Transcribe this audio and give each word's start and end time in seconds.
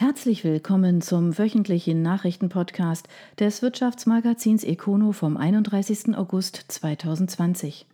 Herzlich 0.00 0.44
willkommen 0.44 1.00
zum 1.00 1.36
wöchentlichen 1.38 2.02
Nachrichtenpodcast 2.02 3.08
des 3.40 3.62
Wirtschaftsmagazins 3.62 4.62
Econo 4.62 5.10
vom 5.10 5.36
31. 5.36 6.16
August 6.16 6.66
2020. 6.68 7.84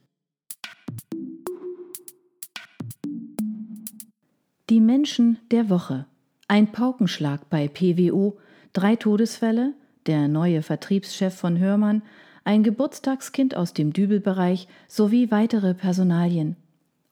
Die 4.68 4.80
Menschen 4.80 5.38
der 5.50 5.70
Woche. 5.70 6.04
Ein 6.46 6.72
Paukenschlag 6.72 7.48
bei 7.48 7.68
PWO, 7.68 8.36
drei 8.74 8.96
Todesfälle, 8.96 9.72
der 10.04 10.28
neue 10.28 10.60
Vertriebschef 10.60 11.34
von 11.34 11.58
Hörmann, 11.58 12.02
ein 12.44 12.62
Geburtstagskind 12.62 13.56
aus 13.56 13.72
dem 13.72 13.94
Dübelbereich 13.94 14.68
sowie 14.88 15.30
weitere 15.30 15.72
Personalien. 15.72 16.56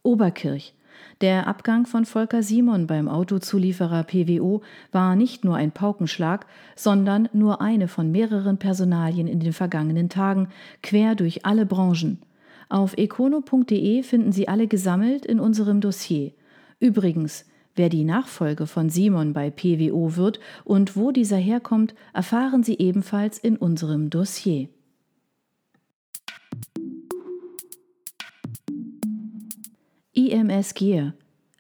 Oberkirch. 0.02 0.74
Der 1.20 1.46
Abgang 1.46 1.86
von 1.86 2.04
Volker 2.04 2.42
Simon 2.42 2.86
beim 2.86 3.08
Autozulieferer 3.08 4.02
PWO 4.04 4.62
war 4.90 5.14
nicht 5.14 5.44
nur 5.44 5.56
ein 5.56 5.70
Paukenschlag, 5.70 6.46
sondern 6.74 7.28
nur 7.32 7.60
eine 7.60 7.88
von 7.88 8.10
mehreren 8.10 8.58
Personalien 8.58 9.28
in 9.28 9.40
den 9.40 9.52
vergangenen 9.52 10.08
Tagen, 10.08 10.48
quer 10.82 11.14
durch 11.14 11.46
alle 11.46 11.66
Branchen. 11.66 12.18
Auf 12.68 12.96
econo.de 12.96 14.02
finden 14.02 14.32
Sie 14.32 14.48
alle 14.48 14.66
gesammelt 14.66 15.26
in 15.26 15.38
unserem 15.38 15.80
Dossier. 15.80 16.32
Übrigens, 16.80 17.44
wer 17.76 17.88
die 17.88 18.04
Nachfolge 18.04 18.66
von 18.66 18.88
Simon 18.88 19.32
bei 19.32 19.50
PWO 19.50 20.16
wird 20.16 20.40
und 20.64 20.96
wo 20.96 21.12
dieser 21.12 21.36
herkommt, 21.36 21.94
erfahren 22.12 22.62
Sie 22.62 22.78
ebenfalls 22.78 23.38
in 23.38 23.56
unserem 23.56 24.10
Dossier. 24.10 24.68
IMS 30.14 30.74
Gear. 30.74 31.14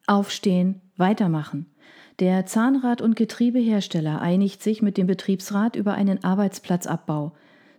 Aufstehen, 0.06 0.82
weitermachen. 0.98 1.72
Der 2.18 2.44
Zahnrad- 2.44 3.00
und 3.00 3.16
Getriebehersteller 3.16 4.20
einigt 4.20 4.62
sich 4.62 4.82
mit 4.82 4.98
dem 4.98 5.06
Betriebsrat 5.06 5.74
über 5.74 5.94
einen 5.94 6.22
Arbeitsplatzabbau. 6.22 7.32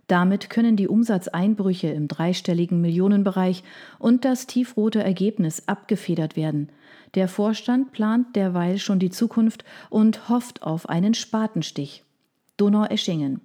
Damit 0.08 0.50
können 0.50 0.74
die 0.74 0.88
Umsatzeinbrüche 0.88 1.86
im 1.86 2.08
dreistelligen 2.08 2.80
Millionenbereich 2.80 3.62
und 4.00 4.24
das 4.24 4.48
tiefrote 4.48 5.00
Ergebnis 5.00 5.68
abgefedert 5.68 6.34
werden. 6.34 6.70
Der 7.14 7.28
Vorstand 7.28 7.92
plant 7.92 8.34
derweil 8.34 8.78
schon 8.78 8.98
die 8.98 9.10
Zukunft 9.10 9.64
und 9.90 10.28
hofft 10.28 10.64
auf 10.64 10.88
einen 10.88 11.14
Spatenstich. 11.14 12.02
Donaueschingen. 12.56 13.42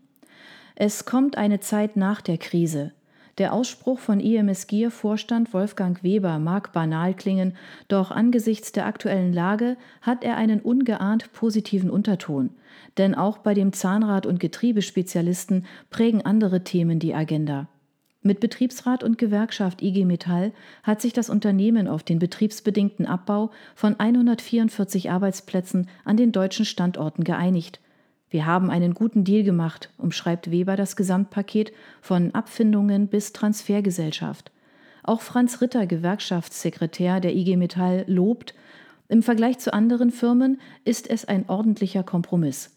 Es 0.73 1.05
kommt 1.05 1.37
eine 1.37 1.59
Zeit 1.59 1.95
nach 1.95 2.21
der 2.21 2.39
Krise. 2.39 2.91
Der 3.39 3.53
Ausspruch 3.53 3.99
von 3.99 4.19
IMSGIR-Vorstand 4.19 5.53
Wolfgang 5.53 6.03
Weber 6.03 6.39
mag 6.39 6.73
banal 6.73 7.13
klingen, 7.13 7.53
doch 7.87 8.11
angesichts 8.11 8.73
der 8.73 8.85
aktuellen 8.85 9.31
Lage 9.31 9.77
hat 10.01 10.25
er 10.25 10.35
einen 10.35 10.59
ungeahnt 10.59 11.31
positiven 11.31 11.89
Unterton. 11.89 12.49
Denn 12.97 13.15
auch 13.15 13.37
bei 13.37 13.53
dem 13.53 13.71
Zahnrad- 13.71 14.25
und 14.25 14.41
Getriebespezialisten 14.41 15.65
prägen 15.89 16.25
andere 16.25 16.65
Themen 16.65 16.99
die 16.99 17.15
Agenda. 17.15 17.69
Mit 18.21 18.41
Betriebsrat 18.41 19.05
und 19.05 19.17
Gewerkschaft 19.17 19.81
IG 19.81 20.03
Metall 20.03 20.51
hat 20.83 20.99
sich 20.99 21.13
das 21.13 21.29
Unternehmen 21.29 21.87
auf 21.87 22.03
den 22.03 22.19
betriebsbedingten 22.19 23.05
Abbau 23.05 23.51
von 23.73 23.97
144 23.97 25.09
Arbeitsplätzen 25.09 25.87
an 26.03 26.17
den 26.17 26.33
deutschen 26.33 26.65
Standorten 26.65 27.23
geeinigt. 27.23 27.79
Wir 28.29 28.45
haben 28.45 28.69
einen 28.69 28.93
guten 28.93 29.23
Deal 29.23 29.43
gemacht, 29.43 29.89
umschreibt 29.97 30.51
Weber 30.51 30.75
das 30.75 30.95
Gesamtpaket 30.95 31.73
von 32.01 32.33
Abfindungen 32.35 33.07
bis 33.07 33.33
Transfergesellschaft. 33.33 34.51
Auch 35.03 35.21
Franz 35.21 35.61
Ritter, 35.61 35.87
Gewerkschaftssekretär 35.87 37.19
der 37.19 37.35
IG 37.35 37.57
Metall, 37.57 38.03
lobt, 38.07 38.53
im 39.07 39.23
Vergleich 39.23 39.57
zu 39.57 39.73
anderen 39.73 40.11
Firmen 40.11 40.61
ist 40.85 41.09
es 41.09 41.25
ein 41.25 41.49
ordentlicher 41.49 42.03
Kompromiss. 42.03 42.75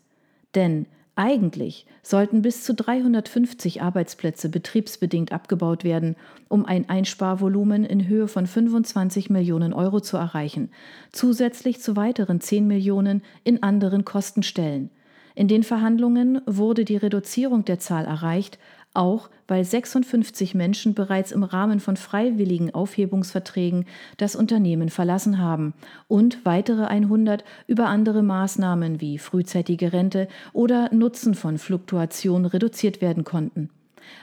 Denn 0.55 0.86
eigentlich 1.14 1.84
sollten 2.03 2.41
bis 2.41 2.64
zu 2.64 2.73
350 2.73 3.83
Arbeitsplätze 3.83 4.48
betriebsbedingt 4.48 5.30
abgebaut 5.30 5.84
werden, 5.84 6.17
um 6.48 6.64
ein 6.64 6.89
Einsparvolumen 6.89 7.84
in 7.84 8.08
Höhe 8.08 8.29
von 8.29 8.46
25 8.46 9.29
Millionen 9.29 9.74
Euro 9.74 10.01
zu 10.01 10.17
erreichen, 10.17 10.70
zusätzlich 11.13 11.83
zu 11.83 11.96
weiteren 11.96 12.40
10 12.40 12.67
Millionen 12.67 13.23
in 13.45 13.63
anderen 13.63 14.07
Kostenstellen– 14.07 14.89
in 15.35 15.48
den 15.48 15.63
Verhandlungen 15.63 16.41
wurde 16.47 16.85
die 16.85 16.97
Reduzierung 16.97 17.65
der 17.65 17.79
Zahl 17.79 18.05
erreicht, 18.05 18.59
auch 18.95 19.31
weil 19.48 19.65
56 19.65 20.55
Menschen 20.55 20.95
bereits 20.95 21.33
im 21.33 21.43
Rahmen 21.43 21.81
von 21.81 21.97
freiwilligen 21.97 22.75
Aufhebungsverträgen 22.75 23.87
das 24.19 24.37
Unternehmen 24.37 24.91
verlassen 24.91 25.39
haben 25.39 25.75
und 26.09 26.45
weitere 26.45 26.85
100 26.85 27.45
über 27.67 27.87
andere 27.87 28.23
Maßnahmen 28.23 29.01
wie 29.01 29.19
frühzeitige 29.19 29.93
Rente 29.93 30.29
oder 30.53 30.93
Nutzen 30.93 31.35
von 31.35 31.59
Fluktuation 31.59 32.45
reduziert 32.45 33.01
werden 33.01 33.25
konnten. 33.25 33.70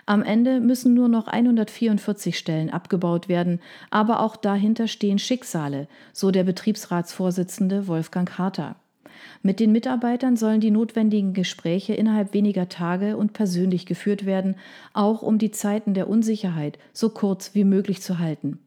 Am 0.06 0.24
Ende 0.24 0.60
müssen 0.60 0.94
nur 0.94 1.08
noch 1.08 1.28
144 1.28 2.38
Stellen 2.38 2.70
abgebaut 2.70 3.30
werden, 3.30 3.60
aber 3.90 4.20
auch 4.20 4.36
dahinter 4.36 4.88
stehen 4.88 5.20
Schicksale, 5.20 5.88
so 6.14 6.32
der 6.32 6.44
Betriebsratsvorsitzende 6.44 7.88
Wolfgang 7.88 8.38
Harter. 8.38 8.76
Mit 9.42 9.62
den 9.62 9.72
Mitarbeitern 9.72 10.36
sollen 10.36 10.60
die 10.60 10.72
notwendigen 10.72 11.34
Gespräche 11.34 11.94
innerhalb 11.94 12.34
weniger 12.34 12.68
Tage 12.68 13.16
und 13.16 13.32
persönlich 13.32 13.86
geführt 13.86 14.26
werden, 14.26 14.56
auch 14.94 15.22
um 15.22 15.38
die 15.38 15.52
Zeiten 15.52 15.94
der 15.94 16.10
Unsicherheit 16.10 16.78
so 16.92 17.10
kurz 17.10 17.56
wie 17.56 17.64
möglich 17.64 18.02
zu 18.02 18.20
halten. 18.20 18.60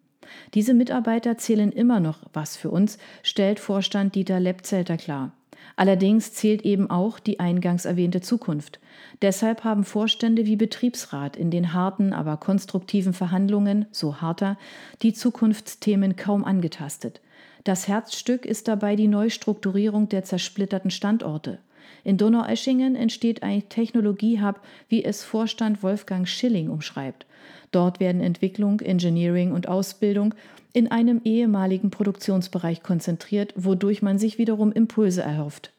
Diese 0.55 0.73
Mitarbeiter 0.73 1.37
zählen 1.37 1.73
immer 1.73 2.01
noch 2.01 2.21
was 2.33 2.57
für 2.57 2.71
uns, 2.71 2.97
stellt 3.23 3.61
Vorstand 3.61 4.15
Dieter 4.15 4.41
Lepzelter 4.41 4.97
klar. 4.97 5.33
Allerdings 5.77 6.33
zählt 6.33 6.63
eben 6.63 6.91
auch 6.91 7.19
die 7.19 7.39
eingangs 7.41 7.85
erwähnte 7.85 8.21
Zukunft. 8.21 8.81
Deshalb 9.21 9.65
haben 9.65 9.85
Vorstände 9.85 10.47
wie 10.47 10.57
Betriebsrat 10.57 11.37
in 11.37 11.51
den 11.51 11.73
harten, 11.73 12.13
aber 12.13 12.37
konstruktiven 12.37 13.13
Verhandlungen, 13.13 13.87
so 13.91 14.21
harter, 14.21 14.59
die 15.03 15.13
Zukunftsthemen 15.13 16.17
kaum 16.17 16.45
angetastet. 16.45 17.21
Das 17.65 17.87
Herzstück 17.87 18.45
ist 18.45 18.67
dabei 18.67 18.97
die 18.97 19.09
Neustrukturierung 19.09 20.09
der 20.09 20.25
zersplitterten 20.25 20.91
Standorte. 20.91 21.59
In 22.05 22.17
Donaueschingen 22.17 22.97
entsteht 22.97 23.43
ein 23.43 23.69
Technologiehub, 23.69 24.61
wie 24.89 25.05
es 25.05 25.23
Vorstand 25.23 25.83
Wolfgang 25.83 26.27
Schilling 26.27 26.69
umschreibt. 26.69 27.27
Dort 27.71 28.01
werden 28.01 28.21
Entwicklung, 28.21 28.81
Engineering 28.81 29.53
und 29.53 29.69
Ausbildung 29.69 30.35
in 30.73 30.91
einem 30.91 31.21
ehemaligen 31.25 31.91
Produktionsbereich 31.91 32.83
konzentriert, 32.83 33.55
wodurch 33.57 34.03
man 34.03 34.19
sich 34.19 34.39
wiederum 34.39 34.73
Impulse 34.73 35.23
erhofft. 35.23 35.73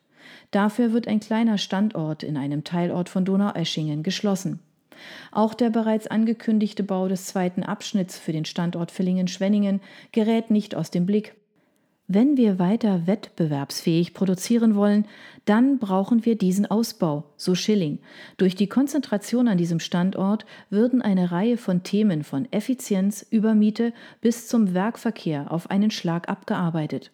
Dafür 0.51 0.93
wird 0.93 1.07
ein 1.07 1.19
kleiner 1.19 1.57
Standort 1.57 2.23
in 2.23 2.37
einem 2.37 2.63
Teilort 2.63 3.09
von 3.09 3.25
Donaueschingen 3.25 4.03
geschlossen. 4.03 4.59
Auch 5.31 5.53
der 5.53 5.69
bereits 5.69 6.07
angekündigte 6.07 6.83
Bau 6.83 7.07
des 7.07 7.25
zweiten 7.25 7.63
Abschnitts 7.63 8.17
für 8.17 8.31
den 8.31 8.45
Standort 8.45 8.91
Villingen-Schwenningen 8.91 9.81
gerät 10.11 10.51
nicht 10.51 10.75
aus 10.75 10.91
dem 10.91 11.05
Blick. 11.05 11.35
Wenn 12.07 12.35
wir 12.35 12.59
weiter 12.59 13.07
wettbewerbsfähig 13.07 14.13
produzieren 14.13 14.75
wollen, 14.75 15.05
dann 15.45 15.79
brauchen 15.79 16.25
wir 16.25 16.37
diesen 16.37 16.65
Ausbau, 16.65 17.23
so 17.37 17.55
Schilling. 17.55 17.99
Durch 18.35 18.55
die 18.55 18.67
Konzentration 18.67 19.47
an 19.47 19.57
diesem 19.57 19.79
Standort 19.79 20.45
würden 20.69 21.01
eine 21.01 21.31
Reihe 21.31 21.55
von 21.57 21.83
Themen 21.83 22.23
von 22.23 22.51
Effizienz 22.51 23.25
über 23.29 23.55
Miete 23.55 23.93
bis 24.19 24.47
zum 24.47 24.73
Werkverkehr 24.73 25.51
auf 25.51 25.71
einen 25.71 25.91
Schlag 25.91 26.27
abgearbeitet. 26.27 27.11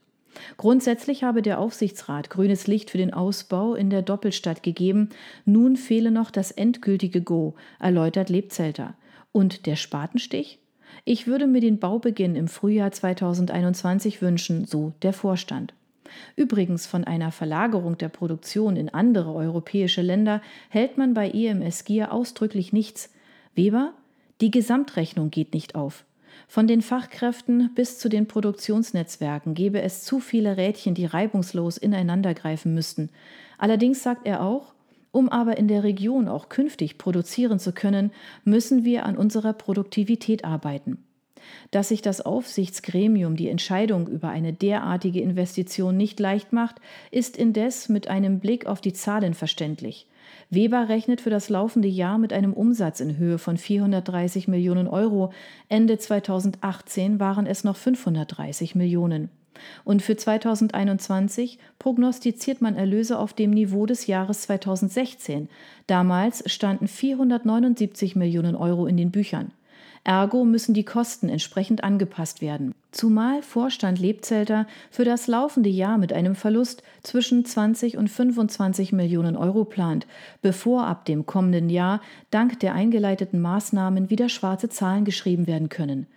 Grundsätzlich 0.57 1.23
habe 1.23 1.43
der 1.43 1.59
Aufsichtsrat 1.59 2.31
grünes 2.31 2.65
Licht 2.65 2.89
für 2.89 2.97
den 2.97 3.13
Ausbau 3.13 3.75
in 3.75 3.89
der 3.89 4.01
Doppelstadt 4.01 4.63
gegeben. 4.63 5.09
Nun 5.45 5.75
fehle 5.75 6.11
noch 6.11 6.31
das 6.31 6.51
endgültige 6.51 7.21
Go, 7.21 7.55
erläutert 7.79 8.29
Lebzelter. 8.29 8.95
Und 9.31 9.67
der 9.67 9.75
Spatenstich? 9.75 10.59
Ich 11.05 11.27
würde 11.27 11.47
mir 11.47 11.61
den 11.61 11.79
Baubeginn 11.79 12.35
im 12.35 12.47
Frühjahr 12.47 12.91
2021 12.91 14.21
wünschen, 14.21 14.65
so 14.65 14.93
der 15.01 15.13
Vorstand. 15.13 15.73
Übrigens 16.35 16.85
von 16.85 17.03
einer 17.03 17.31
Verlagerung 17.31 17.97
der 17.97 18.09
Produktion 18.09 18.75
in 18.75 18.89
andere 18.89 19.33
europäische 19.33 20.01
Länder 20.01 20.41
hält 20.69 20.97
man 20.97 21.13
bei 21.13 21.29
EMS 21.29 21.85
Gier 21.85 22.11
ausdrücklich 22.11 22.73
nichts. 22.73 23.13
Weber? 23.55 23.93
Die 24.41 24.51
Gesamtrechnung 24.51 25.31
geht 25.31 25.53
nicht 25.53 25.75
auf. 25.75 26.05
Von 26.47 26.65
den 26.65 26.81
Fachkräften 26.81 27.73
bis 27.75 27.99
zu 27.99 28.09
den 28.09 28.27
Produktionsnetzwerken 28.27 29.53
gäbe 29.53 29.81
es 29.81 30.03
zu 30.03 30.19
viele 30.19 30.57
Rädchen, 30.57 30.95
die 30.95 31.05
reibungslos 31.05 31.77
ineinandergreifen 31.77 32.73
müssten. 32.73 33.09
Allerdings 33.57 34.01
sagt 34.01 34.25
er 34.25 34.41
auch, 34.41 34.73
um 35.11 35.29
aber 35.29 35.57
in 35.57 35.67
der 35.67 35.83
Region 35.83 36.27
auch 36.27 36.49
künftig 36.49 36.97
produzieren 36.97 37.59
zu 37.59 37.71
können, 37.71 38.11
müssen 38.43 38.85
wir 38.85 39.05
an 39.05 39.17
unserer 39.17 39.53
Produktivität 39.53 40.45
arbeiten. 40.45 41.03
Dass 41.71 41.89
sich 41.89 42.01
das 42.01 42.21
Aufsichtsgremium 42.21 43.35
die 43.35 43.49
Entscheidung 43.49 44.07
über 44.07 44.29
eine 44.29 44.53
derartige 44.53 45.21
Investition 45.21 45.97
nicht 45.97 46.19
leicht 46.19 46.53
macht, 46.53 46.75
ist 47.11 47.37
indes 47.37 47.89
mit 47.89 48.07
einem 48.07 48.39
Blick 48.39 48.65
auf 48.65 48.81
die 48.81 48.93
Zahlen 48.93 49.33
verständlich. 49.33 50.07
Weber 50.51 50.89
rechnet 50.89 51.21
für 51.21 51.29
das 51.29 51.49
laufende 51.49 51.87
Jahr 51.87 52.17
mit 52.17 52.33
einem 52.33 52.53
Umsatz 52.53 52.99
in 52.99 53.17
Höhe 53.17 53.37
von 53.37 53.57
430 53.57 54.47
Millionen 54.47 54.87
Euro. 54.87 55.31
Ende 55.69 55.97
2018 55.97 57.19
waren 57.19 57.45
es 57.45 57.63
noch 57.63 57.75
530 57.75 58.75
Millionen. 58.75 59.29
Und 59.83 60.01
für 60.01 60.15
2021 60.15 61.59
prognostiziert 61.79 62.61
man 62.61 62.75
Erlöse 62.75 63.17
auf 63.17 63.33
dem 63.33 63.51
Niveau 63.51 63.85
des 63.85 64.07
Jahres 64.07 64.41
2016. 64.41 65.49
Damals 65.87 66.43
standen 66.51 66.87
479 66.87 68.15
Millionen 68.15 68.55
Euro 68.55 68.85
in 68.87 68.97
den 68.97 69.11
Büchern. 69.11 69.51
Ergo 70.03 70.45
müssen 70.45 70.73
die 70.73 70.85
Kosten 70.85 71.29
entsprechend 71.29 71.83
angepasst 71.83 72.41
werden. 72.41 72.73
Zumal 72.91 73.41
Vorstand 73.41 73.99
Lebzelter 73.99 74.65
für 74.89 75.03
das 75.03 75.27
laufende 75.27 75.69
Jahr 75.69 75.97
mit 75.97 76.13
einem 76.13 76.35
Verlust 76.35 76.83
zwischen 77.03 77.45
20 77.45 77.97
und 77.97 78.07
25 78.07 78.93
Millionen 78.93 79.35
Euro 79.35 79.65
plant, 79.65 80.07
bevor 80.41 80.87
ab 80.87 81.05
dem 81.05 81.25
kommenden 81.25 81.69
Jahr 81.69 82.01
dank 82.31 82.59
der 82.59 82.73
eingeleiteten 82.73 83.41
Maßnahmen 83.41 84.09
wieder 84.09 84.29
schwarze 84.29 84.69
Zahlen 84.69 85.05
geschrieben 85.05 85.47
werden 85.47 85.69
können. 85.69 86.07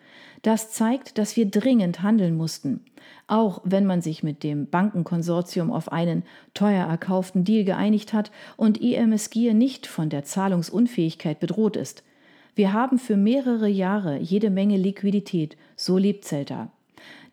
Das 0.42 0.72
zeigt, 0.72 1.18
dass 1.18 1.36
wir 1.36 1.46
dringend 1.46 2.02
handeln 2.02 2.36
mussten. 2.36 2.80
Auch 3.28 3.60
wenn 3.64 3.86
man 3.86 4.02
sich 4.02 4.22
mit 4.22 4.42
dem 4.42 4.66
Bankenkonsortium 4.66 5.70
auf 5.70 5.90
einen 5.90 6.24
teuer 6.52 6.86
erkauften 6.86 7.44
Deal 7.44 7.64
geeinigt 7.64 8.12
hat 8.12 8.32
und 8.56 8.78
IMS 8.78 9.30
Gier 9.30 9.54
nicht 9.54 9.86
von 9.86 10.10
der 10.10 10.24
Zahlungsunfähigkeit 10.24 11.38
bedroht 11.38 11.76
ist. 11.76 12.02
Wir 12.54 12.72
haben 12.72 12.98
für 12.98 13.16
mehrere 13.16 13.68
Jahre 13.68 14.18
jede 14.18 14.50
Menge 14.50 14.76
Liquidität, 14.76 15.56
so 15.76 15.96
lebt 15.96 16.24
Zelta. 16.24 16.70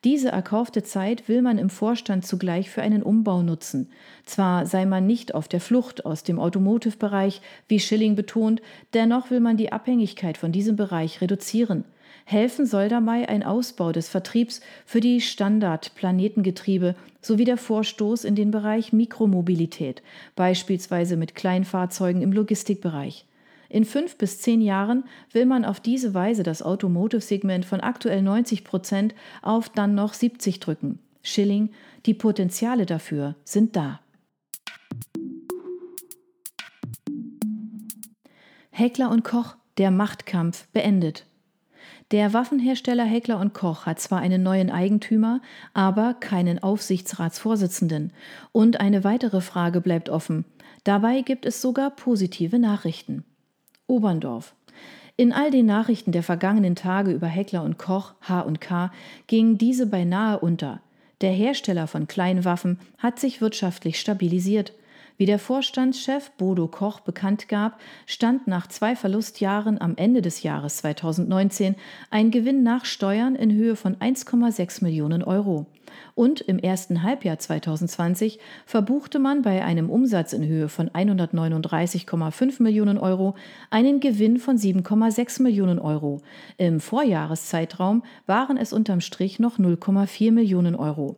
Diese 0.05 0.29
erkaufte 0.29 0.81
Zeit 0.81 1.27
will 1.27 1.41
man 1.41 1.57
im 1.57 1.69
Vorstand 1.69 2.25
zugleich 2.25 2.69
für 2.69 2.81
einen 2.81 3.03
Umbau 3.03 3.41
nutzen. 3.41 3.89
Zwar 4.23 4.65
sei 4.65 4.85
man 4.85 5.05
nicht 5.05 5.35
auf 5.35 5.49
der 5.49 5.59
Flucht 5.59 6.05
aus 6.05 6.23
dem 6.23 6.39
Automotive-Bereich, 6.39 7.41
wie 7.67 7.81
Schilling 7.81 8.15
betont, 8.15 8.61
dennoch 8.93 9.29
will 9.29 9.41
man 9.41 9.57
die 9.57 9.73
Abhängigkeit 9.73 10.37
von 10.37 10.53
diesem 10.53 10.77
Bereich 10.77 11.19
reduzieren. 11.19 11.83
Helfen 12.29 12.67
soll 12.67 12.89
dabei 12.89 13.27
ein 13.27 13.41
Ausbau 13.41 13.91
des 13.91 14.07
Vertriebs 14.07 14.61
für 14.85 14.99
die 14.99 15.19
Standard-Planetengetriebe 15.19 16.93
sowie 17.23 17.43
der 17.43 17.57
Vorstoß 17.57 18.23
in 18.23 18.35
den 18.35 18.51
Bereich 18.51 18.93
Mikromobilität, 18.93 20.03
beispielsweise 20.35 21.17
mit 21.17 21.33
Kleinfahrzeugen 21.33 22.21
im 22.21 22.31
Logistikbereich. 22.31 23.25
In 23.67 23.83
fünf 23.83 24.15
bis 24.15 24.39
zehn 24.41 24.61
Jahren 24.61 25.05
will 25.31 25.47
man 25.47 25.65
auf 25.65 25.79
diese 25.79 26.13
Weise 26.13 26.43
das 26.43 26.61
Automotive-Segment 26.61 27.65
von 27.65 27.79
aktuell 27.79 28.21
90 28.21 28.63
Prozent 28.63 29.15
auf 29.41 29.67
dann 29.67 29.95
noch 29.95 30.13
70 30.13 30.59
drücken. 30.59 30.99
Schilling, 31.23 31.71
die 32.05 32.13
Potenziale 32.13 32.85
dafür 32.85 33.37
sind 33.43 33.75
da. 33.75 34.01
Heckler 38.69 39.09
und 39.09 39.23
Koch, 39.23 39.55
der 39.79 39.89
Machtkampf 39.89 40.67
beendet. 40.67 41.25
Der 42.11 42.33
Waffenhersteller 42.33 43.03
Heckler 43.03 43.39
und 43.39 43.53
Koch 43.53 43.85
hat 43.85 43.99
zwar 43.99 44.19
einen 44.19 44.41
neuen 44.41 44.71
Eigentümer, 44.71 45.41
aber 45.75 46.15
keinen 46.15 46.57
Aufsichtsratsvorsitzenden. 46.57 48.13
Und 48.51 48.79
eine 48.79 49.03
weitere 49.03 49.41
Frage 49.41 49.79
bleibt 49.79 50.09
offen. 50.09 50.45
Dabei 50.83 51.21
gibt 51.21 51.45
es 51.45 51.61
sogar 51.61 51.91
positive 51.91 52.57
Nachrichten. 52.57 53.25
Oberndorf. 53.85 54.55
In 55.17 55.33
all 55.33 55.51
den 55.51 55.67
Nachrichten 55.67 56.11
der 56.11 56.23
vergangenen 56.23 56.75
Tage 56.75 57.11
über 57.11 57.27
Heckler 57.27 57.63
und 57.63 57.77
Koch, 57.77 58.13
H&K, 58.21 58.91
gingen 59.27 59.59
diese 59.59 59.85
beinahe 59.85 60.39
unter. 60.39 60.81
Der 61.21 61.31
Hersteller 61.31 61.85
von 61.85 62.07
Kleinwaffen 62.07 62.79
hat 62.97 63.19
sich 63.19 63.41
wirtschaftlich 63.41 63.99
stabilisiert. 63.99 64.73
Wie 65.19 65.25
der 65.25 65.37
Vorstandschef 65.37 66.31
Bodo 66.37 66.69
Koch 66.69 67.01
bekannt 67.01 67.49
gab, 67.49 67.81
stand 68.05 68.47
nach 68.47 68.67
zwei 68.67 68.95
Verlustjahren 68.95 69.81
am 69.81 69.97
Ende 69.97 70.21
des 70.21 70.43
Jahres 70.43 70.77
2019 70.77 71.75
ein 72.09 72.31
Gewinn 72.31 72.63
nach 72.63 72.85
Steuern 72.85 73.35
in 73.35 73.51
Höhe 73.51 73.75
von 73.75 73.97
1,6 73.97 74.81
Millionen 74.81 75.21
Euro. 75.21 75.65
Und 76.15 76.39
im 76.39 76.57
ersten 76.57 77.03
Halbjahr 77.03 77.37
2020 77.37 78.39
verbuchte 78.65 79.19
man 79.19 79.41
bei 79.41 79.61
einem 79.61 79.89
Umsatz 79.89 80.31
in 80.31 80.47
Höhe 80.47 80.69
von 80.69 80.89
139,5 80.89 82.63
Millionen 82.63 82.97
Euro 82.97 83.35
einen 83.69 83.99
Gewinn 83.99 84.37
von 84.37 84.55
7,6 84.55 85.41
Millionen 85.41 85.79
Euro. 85.79 86.21
Im 86.57 86.79
Vorjahreszeitraum 86.79 88.03
waren 88.25 88.55
es 88.55 88.71
unterm 88.71 89.01
Strich 89.01 89.37
noch 89.37 89.59
0,4 89.59 90.31
Millionen 90.31 90.75
Euro. 90.75 91.17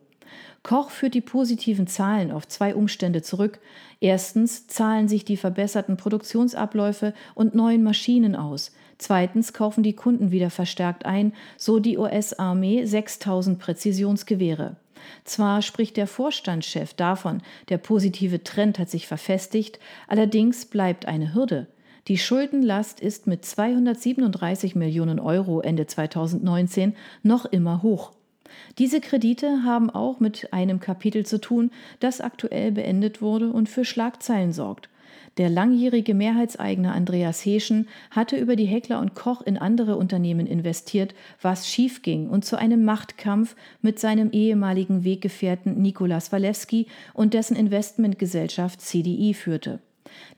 Koch 0.64 0.90
führt 0.90 1.14
die 1.14 1.22
positiven 1.22 1.88
Zahlen 1.88 2.32
auf 2.32 2.48
zwei 2.48 2.76
Umstände 2.76 3.22
zurück. 3.22 3.60
Erstens 4.00 4.68
zahlen 4.68 5.08
sich 5.08 5.26
die 5.26 5.38
verbesserten 5.38 5.98
Produktionsabläufe 5.98 7.14
und 7.34 7.56
neuen 7.56 7.84
Maschinen 7.84 8.36
aus. 8.36 8.72
Zweitens 8.98 9.54
kaufen 9.54 9.82
die 9.82 9.96
Kunden 9.96 10.32
wieder 10.32 10.52
verstärkt 10.52 11.06
ein, 11.06 11.34
so 11.58 11.80
die 11.80 11.98
US-Armee 11.98 12.86
6000 12.86 13.58
Präzisionsgewehre. 13.58 14.76
Zwar 15.24 15.64
spricht 15.64 15.98
der 15.98 16.06
Vorstandschef 16.06 16.94
davon, 16.94 17.42
der 17.70 17.80
positive 17.80 18.44
Trend 18.44 18.78
hat 18.78 18.92
sich 18.92 19.08
verfestigt, 19.08 19.80
allerdings 20.08 20.68
bleibt 20.68 21.08
eine 21.08 21.34
Hürde. 21.34 21.68
Die 22.08 22.18
Schuldenlast 22.18 23.00
ist 23.00 23.28
mit 23.28 23.46
237 23.46 24.76
Millionen 24.76 25.20
Euro 25.20 25.62
Ende 25.62 25.86
2019 25.86 26.96
noch 27.24 27.46
immer 27.46 27.84
hoch. 27.84 28.12
Diese 28.78 29.02
Kredite 29.02 29.64
haben 29.64 29.90
auch 29.90 30.20
mit 30.20 30.54
einem 30.54 30.80
Kapitel 30.80 31.26
zu 31.26 31.40
tun, 31.40 31.72
das 32.00 32.22
aktuell 32.22 32.72
beendet 32.72 33.22
wurde 33.22 33.52
und 33.52 33.70
für 33.70 33.86
Schlagzeilen 33.86 34.54
sorgt. 34.54 34.90
Der 35.38 35.50
langjährige 35.50 36.14
Mehrheitseigner 36.14 36.94
Andreas 36.94 37.46
Heschen 37.46 37.88
hatte 38.10 38.36
über 38.36 38.58
die 38.58 38.66
Heckler 38.66 39.00
und 39.00 39.16
Koch 39.16 39.42
in 39.42 39.58
andere 39.58 39.96
Unternehmen 39.96 40.46
investiert, 40.46 41.16
was 41.42 41.70
schiefging 41.70 42.30
und 42.30 42.44
zu 42.44 42.58
einem 42.58 42.84
Machtkampf 42.84 43.56
mit 43.82 43.98
seinem 44.00 44.32
ehemaligen 44.32 45.06
Weggefährten 45.06 45.82
Nikolas 45.82 46.32
Walewski 46.32 46.88
und 47.14 47.34
dessen 47.34 47.56
Investmentgesellschaft 47.56 48.82
CDI 48.82 49.34
führte. 49.34 49.80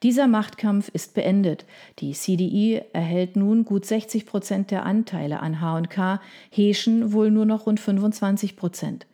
Dieser 0.04 0.28
Machtkampf 0.28 0.90
ist 0.90 1.14
beendet. 1.14 1.66
Die 2.00 2.14
CDI 2.14 2.82
erhält 2.94 3.36
nun 3.36 3.66
gut 3.66 3.86
60 3.86 4.26
Prozent 4.26 4.72
der 4.72 4.86
Anteile 4.86 5.40
an 5.40 5.62
H&K, 5.62 6.20
Heschen 6.52 7.14
wohl 7.14 7.32
nur 7.32 7.46
noch 7.46 7.66
rund 7.66 7.80
25 7.80 8.56
Prozent. 8.56 9.06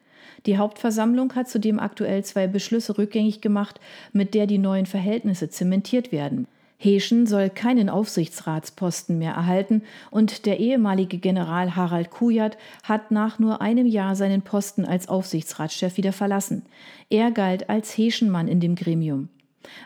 Die 0.46 0.58
Hauptversammlung 0.58 1.36
hat 1.36 1.50
zudem 1.50 1.80
aktuell 1.80 2.24
zwei 2.24 2.48
Beschlüsse 2.48 2.98
rückgängig 2.98 3.42
gemacht, 3.42 3.80
mit 4.14 4.34
der 4.34 4.48
die 4.48 4.58
neuen 4.58 4.86
Verhältnisse 4.86 5.50
zementiert 5.50 6.12
werden. 6.12 6.48
Heschen 6.82 7.28
soll 7.28 7.50
keinen 7.50 7.90
Aufsichtsratsposten 7.90 9.18
mehr 9.18 9.34
erhalten 9.34 9.84
und 10.12 10.46
der 10.46 10.62
ehemalige 10.62 11.18
General 11.18 11.76
Harald 11.76 12.10
Kujat 12.10 12.58
hat 12.84 13.12
nach 13.12 13.38
nur 13.38 13.62
einem 13.62 13.86
Jahr 13.86 14.16
seinen 14.16 14.44
Posten 14.44 14.86
als 14.86 15.10
Aufsichtsratschef 15.10 15.98
wieder 15.98 16.14
verlassen. 16.14 16.66
Er 17.10 17.32
galt 17.32 17.70
als 17.70 17.98
Heschenmann 17.98 18.48
in 18.48 18.62
dem 18.62 18.76
Gremium. 18.76 19.28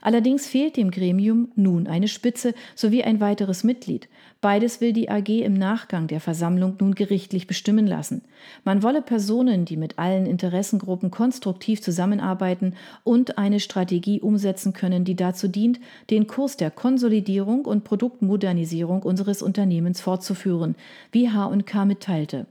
Allerdings 0.02 0.48
fehlt 0.48 0.78
dem 0.78 0.92
Gremium 0.92 1.50
nun 1.56 1.88
eine 1.88 2.08
Spitze 2.08 2.54
sowie 2.76 3.04
ein 3.04 3.20
weiteres 3.20 3.64
Mitglied. 3.64 4.08
Beides 4.42 4.82
will 4.82 4.94
die 4.94 5.10
AG 5.10 5.30
im 5.30 5.54
Nachgang 5.54 6.08
der 6.08 6.20
Versammlung 6.20 6.76
nun 6.80 6.96
gerichtlich 6.96 7.48
bestimmen 7.48 7.88
lassen. 7.88 8.22
Man 8.64 8.84
wolle 8.84 9.02
Personen, 9.02 9.66
die 9.66 9.78
mit 9.78 9.98
allen 9.98 10.26
Interessengruppen 10.26 11.12
konstruktiv 11.12 11.82
zusammenarbeiten 11.82 12.76
und 13.04 13.38
eine 13.38 13.60
Strategie 13.60 14.20
umsetzen 14.20 14.74
können, 14.74 15.06
die 15.06 15.16
dazu 15.16 15.48
dient, 15.48 15.80
den 16.10 16.28
Kurs 16.28 16.58
der 16.58 16.72
Konsolidierung 16.72 17.66
und 17.66 17.84
Produktmodernisierung 17.84 19.04
unseres 19.04 19.42
Unternehmens 19.42 20.02
fortzuführen, 20.02 20.76
wie 21.12 21.30
H&K 21.30 21.86
mitteilte. 21.86 22.46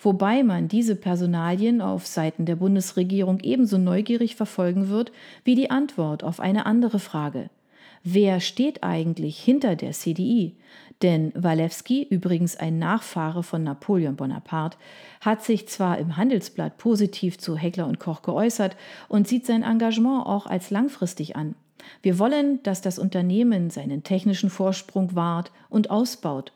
Wobei 0.00 0.42
man 0.42 0.68
diese 0.68 0.96
Personalien 0.96 1.80
auf 1.80 2.06
Seiten 2.06 2.46
der 2.46 2.56
Bundesregierung 2.56 3.40
ebenso 3.40 3.78
neugierig 3.78 4.36
verfolgen 4.36 4.88
wird 4.88 5.12
wie 5.44 5.54
die 5.54 5.70
Antwort 5.70 6.24
auf 6.24 6.40
eine 6.40 6.66
andere 6.66 6.98
Frage. 6.98 7.50
Wer 8.06 8.40
steht 8.40 8.84
eigentlich 8.84 9.40
hinter 9.40 9.76
der 9.76 9.92
CDI? 9.92 10.56
Denn 11.00 11.32
Walewski, 11.34 12.06
übrigens 12.08 12.54
ein 12.54 12.78
Nachfahre 12.78 13.42
von 13.42 13.64
Napoleon 13.64 14.14
Bonaparte, 14.14 14.76
hat 15.22 15.42
sich 15.42 15.68
zwar 15.68 15.98
im 15.98 16.16
Handelsblatt 16.18 16.76
positiv 16.76 17.38
zu 17.38 17.56
Heckler 17.56 17.86
und 17.86 17.98
Koch 17.98 18.20
geäußert 18.22 18.76
und 19.08 19.26
sieht 19.26 19.46
sein 19.46 19.62
Engagement 19.62 20.26
auch 20.26 20.46
als 20.46 20.70
langfristig 20.70 21.34
an. 21.34 21.54
Wir 22.02 22.18
wollen, 22.18 22.62
dass 22.62 22.82
das 22.82 22.98
Unternehmen 22.98 23.70
seinen 23.70 24.02
technischen 24.02 24.50
Vorsprung 24.50 25.14
wahrt 25.14 25.50
und 25.68 25.90
ausbaut 25.90 26.52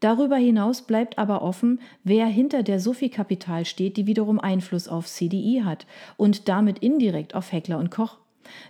Darüber 0.00 0.36
hinaus 0.36 0.82
bleibt 0.82 1.18
aber 1.18 1.42
offen, 1.42 1.80
wer 2.04 2.26
hinter 2.26 2.62
der 2.62 2.80
Sophie-Kapital 2.80 3.66
steht, 3.66 3.98
die 3.98 4.06
wiederum 4.06 4.40
Einfluss 4.40 4.88
auf 4.88 5.06
CDI 5.06 5.62
hat 5.64 5.86
und 6.16 6.48
damit 6.48 6.78
indirekt 6.78 7.34
auf 7.34 7.52
Heckler 7.52 7.78
und 7.78 7.90
Koch. 7.90 8.16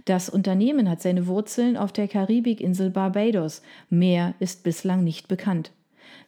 Das 0.04 0.28
Unternehmen 0.28 0.90
hat 0.90 1.00
seine 1.00 1.26
Wurzeln 1.26 1.76
auf 1.76 1.92
der 1.92 2.08
Karibikinsel 2.08 2.90
Barbados. 2.90 3.62
Mehr 3.88 4.34
ist 4.40 4.64
bislang 4.64 5.04
nicht 5.04 5.28
bekannt. 5.28 5.70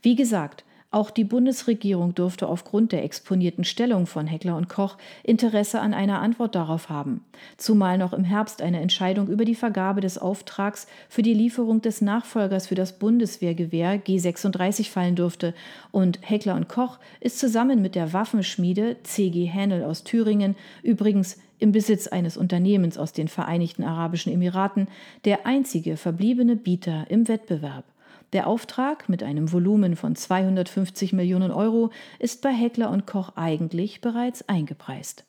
Wie 0.01 0.15
gesagt, 0.15 0.65
Auch 0.93 1.11
die 1.11 1.25
Bundesregierung 1.25 2.15
dürfte 2.15 2.47
aufgrund 2.47 2.93
der 2.93 3.03
exponierten 3.03 3.65
Stellung 3.65 4.07
von 4.07 4.27
Heckler 4.27 4.59
und 4.59 4.69
Koch 4.69 4.99
Interesse 5.23 5.81
an 5.81 5.95
einer 5.95 6.21
Antwort 6.21 6.55
darauf 6.55 6.91
haben, 6.91 7.25
zumal 7.57 7.97
noch 7.97 8.13
im 8.13 8.25
Herbst 8.25 8.61
eine 8.61 8.79
Entscheidung 8.79 9.29
über 9.29 9.47
die 9.47 9.55
Vergabe 9.55 10.03
des 10.03 10.19
Auftrags 10.19 10.87
für 11.09 11.23
die 11.23 11.33
Lieferung 11.33 11.81
des 11.81 12.03
Nachfolgers 12.03 12.67
für 12.67 12.75
das 12.75 12.99
Bundeswehrgewehr 12.99 14.05
G36 14.05 14.91
fallen 14.91 15.17
dürfte 15.17 15.55
und 15.93 16.19
Heckler 16.21 16.57
und 16.57 16.69
Koch 16.69 16.99
ist 17.21 17.39
zusammen 17.39 17.81
mit 17.81 17.95
der 17.95 18.13
Waffenschmiede 18.13 18.99
CG 19.03 19.47
Hänel 19.47 19.85
aus 19.85 20.05
Thüringen 20.05 20.57
übrigens 20.83 21.39
im 21.59 21.73
Besitz 21.73 22.07
eines 22.07 22.37
Unternehmens 22.37 22.99
aus 22.99 23.15
den 23.15 23.29
Vereinigten 23.29 23.83
Arabischen 23.83 24.31
Emiraten 24.31 24.89
der 25.25 25.47
einzige 25.47 25.97
verbliebene 25.97 26.57
Bieter 26.57 27.07
im 27.09 27.29
Wettbewerb. 27.29 27.85
Der 28.33 28.47
Auftrag 28.47 29.09
mit 29.09 29.23
einem 29.23 29.53
Volumen 29.53 29.95
von 29.95 30.17
250 30.17 31.13
Millionen 31.13 31.51
Euro 31.51 31.91
ist 32.19 32.41
bei 32.41 32.51
Heckler 32.51 32.91
und 32.91 33.07
Koch 33.07 33.33
eigentlich 33.37 34.01
bereits 34.01 34.49
eingepreist. 34.49 35.25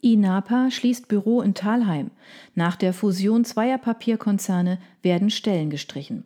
INAPA 0.00 0.70
schließt 0.70 1.08
Büro 1.08 1.42
in 1.42 1.52
Thalheim. 1.52 2.10
Nach 2.54 2.76
der 2.76 2.94
Fusion 2.94 3.44
zweier 3.44 3.76
Papierkonzerne 3.76 4.78
werden 5.02 5.28
Stellen 5.28 5.68
gestrichen. 5.68 6.24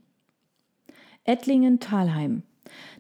Ettlingen-Thalheim. 1.25 2.45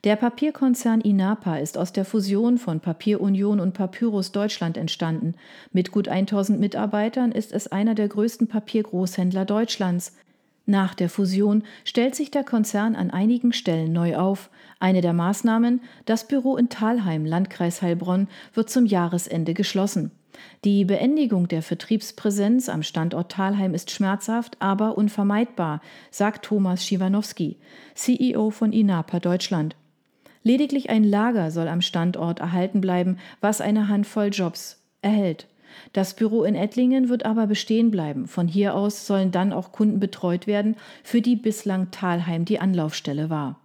Der 0.04 0.16
Papierkonzern 0.16 1.00
Inapa 1.00 1.57
ist 1.57 1.78
aus 1.78 1.93
der 1.93 2.04
Fusion 2.04 2.59
von 2.59 2.81
Papierunion 2.81 3.61
und 3.61 3.73
Papyrus 3.73 4.33
Deutschland 4.33 4.76
entstanden. 4.76 5.35
Mit 5.73 5.93
gut 5.93 6.09
1000 6.09 6.61
Mitarbeitern 6.61 7.33
ist 7.33 7.52
es 7.52 7.69
einer 7.69 7.95
der 7.95 8.09
größten 8.09 8.49
Papiergroßhändler 8.49 9.45
Deutschlands. 9.45 10.16
Nach 10.66 10.95
der 10.95 11.11
Fusion 11.11 11.64
stellt 11.85 12.14
sich 12.14 12.31
der 12.31 12.45
Konzern 12.45 12.97
an 12.97 13.11
einigen 13.11 13.52
Stellen 13.52 13.93
neu 13.93 14.16
auf. 14.16 14.50
Eine 14.81 15.02
der 15.02 15.12
Maßnahmen, 15.12 15.81
das 16.07 16.26
Büro 16.26 16.57
in 16.57 16.69
Thalheim, 16.71 17.26
Landkreis 17.26 17.83
Heilbronn, 17.83 18.28
wird 18.54 18.71
zum 18.71 18.87
Jahresende 18.87 19.52
geschlossen. 19.52 20.11
Die 20.64 20.85
Beendigung 20.85 21.49
der 21.49 21.62
Vertriebspräsenz 21.62 22.69
am 22.69 22.83
Standort 22.83 23.33
Thalheim 23.33 23.75
ist 23.75 23.91
schmerzhaft, 23.91 24.57
aber 24.61 24.97
unvermeidbar, 24.97 25.81
sagt 26.11 26.45
Thomas 26.45 26.85
Schiwanowski, 26.85 27.59
CEO 27.95 28.50
von 28.50 28.73
INAPA 28.73 29.21
Deutschland. 29.21 29.76
Lediglich 30.43 30.91
ein 30.91 31.05
Lager 31.05 31.50
soll 31.50 31.69
am 31.69 31.81
Standort 31.81 32.41
erhalten 32.41 32.81
bleiben, 32.81 33.19
was 33.41 33.61
eine 33.61 33.88
Handvoll 33.88 34.29
Jobs 34.33 34.83
erhält. 35.00 35.49
Das 35.93 36.14
Büro 36.14 36.45
in 36.45 36.55
Ettlingen 36.55 37.09
wird 37.09 37.25
aber 37.25 37.47
bestehen 37.47 37.91
bleiben. 37.91 38.26
Von 38.26 38.47
hier 38.47 38.75
aus 38.75 39.07
sollen 39.07 39.33
dann 39.33 39.53
auch 39.53 39.73
Kunden 39.73 40.00
betreut 40.00 40.47
werden, 40.47 40.76
für 41.03 41.21
die 41.21 41.37
bislang 41.37 41.91
Thalheim 41.91 42.45
die 42.45 42.61
Anlaufstelle 42.61 43.31
war. 43.31 43.59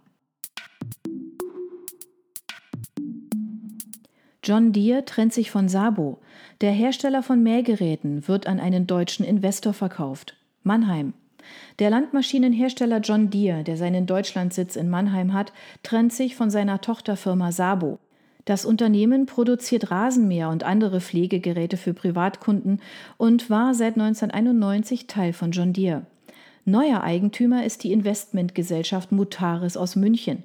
John 4.50 4.72
Deere 4.72 5.04
trennt 5.04 5.32
sich 5.32 5.48
von 5.48 5.68
Sabo. 5.68 6.18
Der 6.60 6.72
Hersteller 6.72 7.22
von 7.22 7.40
Mähgeräten 7.40 8.26
wird 8.26 8.48
an 8.48 8.58
einen 8.58 8.88
deutschen 8.88 9.24
Investor 9.24 9.72
verkauft. 9.72 10.34
Mannheim. 10.64 11.14
Der 11.78 11.88
Landmaschinenhersteller 11.88 12.98
John 12.98 13.30
Deere, 13.30 13.62
der 13.62 13.76
seinen 13.76 14.06
Deutschlandsitz 14.06 14.74
in 14.74 14.90
Mannheim 14.90 15.34
hat, 15.34 15.52
trennt 15.84 16.12
sich 16.12 16.34
von 16.34 16.50
seiner 16.50 16.80
Tochterfirma 16.80 17.52
Sabo. 17.52 18.00
Das 18.44 18.64
Unternehmen 18.64 19.26
produziert 19.26 19.92
Rasenmäher 19.92 20.48
und 20.48 20.64
andere 20.64 21.00
Pflegegeräte 21.00 21.76
für 21.76 21.94
Privatkunden 21.94 22.80
und 23.18 23.50
war 23.50 23.72
seit 23.72 23.94
1991 23.94 25.06
Teil 25.06 25.32
von 25.32 25.52
John 25.52 25.72
Deere. 25.72 26.06
Neuer 26.64 27.04
Eigentümer 27.04 27.64
ist 27.64 27.84
die 27.84 27.92
Investmentgesellschaft 27.92 29.12
Mutaris 29.12 29.76
aus 29.76 29.94
München. 29.94 30.42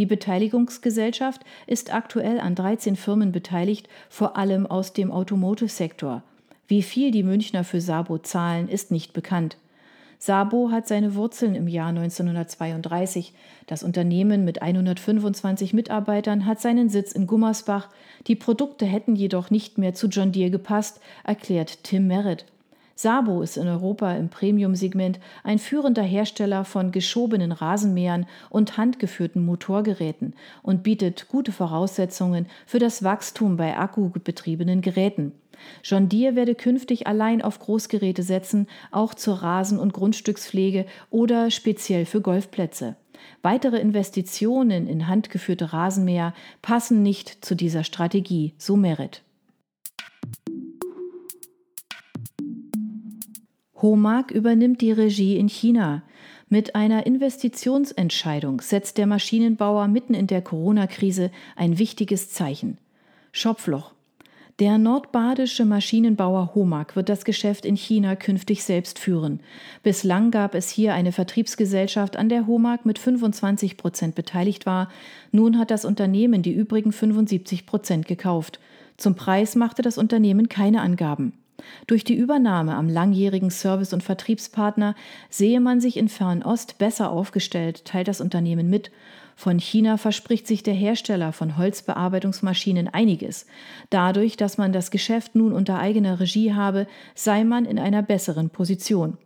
Die 0.00 0.06
Beteiligungsgesellschaft 0.06 1.42
ist 1.66 1.92
aktuell 1.92 2.40
an 2.40 2.54
13 2.54 2.96
Firmen 2.96 3.32
beteiligt, 3.32 3.86
vor 4.08 4.38
allem 4.38 4.64
aus 4.66 4.94
dem 4.94 5.12
Automotive-Sektor. 5.12 6.22
Wie 6.66 6.82
viel 6.82 7.10
die 7.10 7.22
Münchner 7.22 7.64
für 7.64 7.82
Sabo 7.82 8.16
zahlen, 8.16 8.70
ist 8.70 8.90
nicht 8.90 9.12
bekannt. 9.12 9.58
Sabo 10.18 10.70
hat 10.70 10.88
seine 10.88 11.16
Wurzeln 11.16 11.54
im 11.54 11.68
Jahr 11.68 11.90
1932. 11.90 13.34
Das 13.66 13.82
Unternehmen 13.82 14.42
mit 14.46 14.62
125 14.62 15.74
Mitarbeitern 15.74 16.46
hat 16.46 16.62
seinen 16.62 16.88
Sitz 16.88 17.12
in 17.12 17.26
Gummersbach. 17.26 17.90
Die 18.26 18.36
Produkte 18.36 18.86
hätten 18.86 19.16
jedoch 19.16 19.50
nicht 19.50 19.76
mehr 19.76 19.92
zu 19.92 20.06
John 20.06 20.32
Deere 20.32 20.50
gepasst, 20.50 20.98
erklärt 21.24 21.84
Tim 21.84 22.06
Merritt. 22.06 22.46
Sabo 23.02 23.40
ist 23.40 23.56
in 23.56 23.66
Europa 23.66 24.12
im 24.12 24.28
Premium-Segment 24.28 25.20
ein 25.42 25.58
führender 25.58 26.02
Hersteller 26.02 26.66
von 26.66 26.92
geschobenen 26.92 27.50
Rasenmähern 27.50 28.26
und 28.50 28.76
handgeführten 28.76 29.42
Motorgeräten 29.42 30.34
und 30.62 30.82
bietet 30.82 31.26
gute 31.28 31.50
Voraussetzungen 31.50 32.44
für 32.66 32.78
das 32.78 33.02
Wachstum 33.02 33.56
bei 33.56 33.78
akkubetriebenen 33.78 34.82
Geräten. 34.82 35.32
John 35.82 36.10
Deere 36.10 36.36
werde 36.36 36.54
künftig 36.54 37.06
allein 37.06 37.40
auf 37.40 37.58
Großgeräte 37.58 38.22
setzen, 38.22 38.66
auch 38.90 39.14
zur 39.14 39.36
Rasen- 39.36 39.78
und 39.78 39.94
Grundstückspflege 39.94 40.84
oder 41.08 41.50
speziell 41.50 42.04
für 42.04 42.20
Golfplätze. 42.20 42.96
Weitere 43.40 43.78
Investitionen 43.78 44.86
in 44.86 45.08
handgeführte 45.08 45.72
Rasenmäher 45.72 46.34
passen 46.60 47.02
nicht 47.02 47.46
zu 47.46 47.54
dieser 47.54 47.82
Strategie, 47.82 48.52
so 48.58 48.76
Merit. 48.76 49.22
Homag 53.82 54.30
übernimmt 54.30 54.80
die 54.80 54.92
Regie 54.92 55.36
in 55.36 55.48
China. 55.48 56.02
Mit 56.48 56.74
einer 56.74 57.06
Investitionsentscheidung 57.06 58.60
setzt 58.60 58.98
der 58.98 59.06
Maschinenbauer 59.06 59.88
mitten 59.88 60.14
in 60.14 60.26
der 60.26 60.42
Corona-Krise 60.42 61.30
ein 61.56 61.78
wichtiges 61.78 62.30
Zeichen. 62.30 62.78
Schopfloch. 63.32 63.92
Der 64.58 64.76
nordbadische 64.76 65.64
Maschinenbauer 65.64 66.54
Homag 66.54 66.94
wird 66.94 67.08
das 67.08 67.24
Geschäft 67.24 67.64
in 67.64 67.76
China 67.76 68.14
künftig 68.14 68.62
selbst 68.62 68.98
führen. 68.98 69.40
Bislang 69.82 70.30
gab 70.30 70.54
es 70.54 70.68
hier 70.68 70.92
eine 70.92 71.12
Vertriebsgesellschaft, 71.12 72.18
an 72.18 72.28
der 72.28 72.46
Homag 72.46 72.80
mit 72.84 72.98
25 72.98 73.78
Prozent 73.78 74.14
beteiligt 74.14 74.66
war. 74.66 74.90
Nun 75.32 75.58
hat 75.58 75.70
das 75.70 75.86
Unternehmen 75.86 76.42
die 76.42 76.52
übrigen 76.52 76.92
75 76.92 77.64
Prozent 77.64 78.06
gekauft. 78.06 78.60
Zum 78.98 79.14
Preis 79.14 79.56
machte 79.56 79.80
das 79.80 79.96
Unternehmen 79.96 80.50
keine 80.50 80.82
Angaben. 80.82 81.32
Durch 81.86 82.04
die 82.04 82.14
Übernahme 82.14 82.74
am 82.74 82.88
langjährigen 82.88 83.50
Service- 83.50 83.92
und 83.92 84.02
Vertriebspartner 84.02 84.94
sehe 85.28 85.60
man 85.60 85.80
sich 85.80 85.96
in 85.96 86.08
Fernost 86.08 86.78
besser 86.78 87.10
aufgestellt, 87.10 87.84
teilt 87.84 88.08
das 88.08 88.20
Unternehmen 88.20 88.70
mit. 88.70 88.90
Von 89.36 89.58
China 89.58 89.96
verspricht 89.96 90.46
sich 90.46 90.62
der 90.62 90.74
Hersteller 90.74 91.32
von 91.32 91.56
Holzbearbeitungsmaschinen 91.56 92.88
einiges. 92.88 93.46
Dadurch, 93.88 94.36
dass 94.36 94.58
man 94.58 94.72
das 94.72 94.90
Geschäft 94.90 95.34
nun 95.34 95.52
unter 95.52 95.78
eigener 95.78 96.20
Regie 96.20 96.52
habe, 96.52 96.86
sei 97.14 97.44
man 97.44 97.64
in 97.64 97.78
einer 97.78 98.02
besseren 98.02 98.50
Position. 98.50 99.16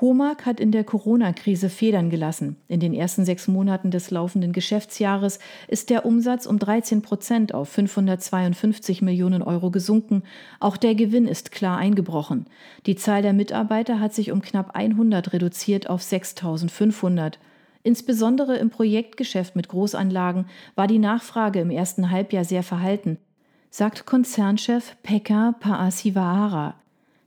Homag 0.00 0.46
hat 0.46 0.60
in 0.60 0.72
der 0.72 0.84
Corona-Krise 0.84 1.68
Federn 1.68 2.08
gelassen. 2.08 2.56
In 2.68 2.80
den 2.80 2.94
ersten 2.94 3.24
sechs 3.24 3.48
Monaten 3.48 3.90
des 3.90 4.10
laufenden 4.10 4.52
Geschäftsjahres 4.52 5.38
ist 5.68 5.90
der 5.90 6.06
Umsatz 6.06 6.46
um 6.46 6.58
13 6.58 7.02
Prozent 7.02 7.54
auf 7.54 7.68
552 7.68 9.02
Millionen 9.02 9.42
Euro 9.42 9.70
gesunken. 9.70 10.22
Auch 10.58 10.78
der 10.78 10.94
Gewinn 10.94 11.26
ist 11.26 11.52
klar 11.52 11.76
eingebrochen. 11.76 12.46
Die 12.86 12.96
Zahl 12.96 13.20
der 13.20 13.34
Mitarbeiter 13.34 14.00
hat 14.00 14.14
sich 14.14 14.32
um 14.32 14.40
knapp 14.40 14.74
100 14.74 15.34
reduziert 15.34 15.90
auf 15.90 16.02
6500. 16.02 17.38
Insbesondere 17.82 18.56
im 18.56 18.70
Projektgeschäft 18.70 19.54
mit 19.54 19.68
Großanlagen 19.68 20.46
war 20.76 20.86
die 20.86 20.98
Nachfrage 20.98 21.60
im 21.60 21.70
ersten 21.70 22.10
Halbjahr 22.10 22.44
sehr 22.44 22.62
verhalten, 22.62 23.18
sagt 23.70 24.06
Konzernchef 24.06 24.96
Pekka 25.02 25.54
Paasivaara. 25.60 26.79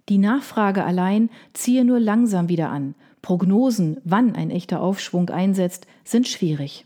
Die 0.10 0.18
Nachfrage 0.18 0.84
allein 0.84 1.30
ziehe 1.54 1.86
nur 1.86 2.00
langsam 2.00 2.50
wieder 2.50 2.70
an. 2.70 2.96
Prognosen, 3.22 3.98
wann 4.04 4.36
ein 4.36 4.50
echter 4.50 4.82
Aufschwung 4.82 5.30
einsetzt, 5.30 5.88
sind 6.04 6.28
schwierig. 6.28 6.86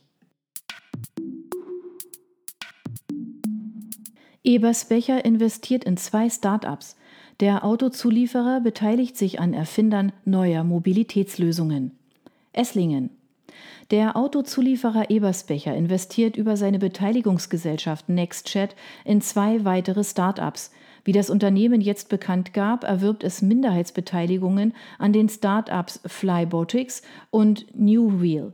Ebersbecher 4.44 5.26
investiert 5.26 5.84
in 5.84 5.98
zwei 5.98 6.30
Start-ups. 6.30 6.96
Der 7.40 7.66
Autozulieferer 7.66 8.62
beteiligt 8.62 9.18
sich 9.18 9.40
an 9.40 9.54
Erfindern 9.54 10.14
neuer 10.26 10.64
Mobilitätslösungen. 10.64 11.92
Esslingen. 12.54 13.10
Der 13.92 14.16
Autozulieferer 14.16 15.10
Ebersbecher 15.10 15.76
investiert 15.76 16.38
über 16.38 16.56
seine 16.56 16.80
Beteiligungsgesellschaft 16.80 18.10
NextChat 18.10 18.76
in 19.06 19.22
zwei 19.22 19.66
weitere 19.66 20.04
Start-ups, 20.04 20.72
wie 21.08 21.14
das 21.14 21.30
Unternehmen 21.30 21.80
jetzt 21.80 22.10
bekannt 22.10 22.54
gab, 22.54 22.84
erwirbt 22.84 23.24
es 23.24 23.42
Minderheitsbeteiligungen 23.42 24.74
an 25.00 25.14
den 25.14 25.30
Start-ups 25.30 26.02
Flybotics 26.06 27.02
und 27.30 27.66
New 27.74 28.22
Wheel. 28.22 28.52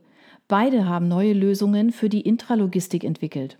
Beide 0.47 0.87
haben 0.87 1.07
neue 1.07 1.33
Lösungen 1.33 1.91
für 1.91 2.09
die 2.09 2.21
Intralogistik 2.21 3.03
entwickelt. 3.05 3.57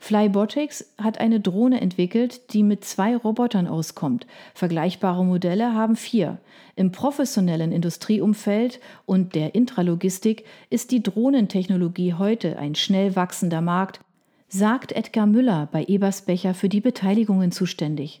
Flybotics 0.00 0.92
hat 0.98 1.18
eine 1.18 1.38
Drohne 1.38 1.80
entwickelt, 1.80 2.52
die 2.52 2.64
mit 2.64 2.84
zwei 2.84 3.16
Robotern 3.16 3.68
auskommt. 3.68 4.26
Vergleichbare 4.54 5.24
Modelle 5.24 5.72
haben 5.72 5.94
vier. 5.94 6.38
Im 6.74 6.90
professionellen 6.90 7.70
Industrieumfeld 7.70 8.80
und 9.06 9.36
der 9.36 9.54
Intralogistik 9.54 10.44
ist 10.68 10.90
die 10.90 11.00
Drohnentechnologie 11.00 12.14
heute 12.14 12.58
ein 12.58 12.74
schnell 12.74 13.14
wachsender 13.14 13.60
Markt, 13.60 14.00
sagt 14.48 14.90
Edgar 14.90 15.26
Müller 15.26 15.68
bei 15.70 15.84
Ebersbecher 15.84 16.54
für 16.54 16.68
die 16.68 16.80
Beteiligungen 16.80 17.52
zuständig. 17.52 18.20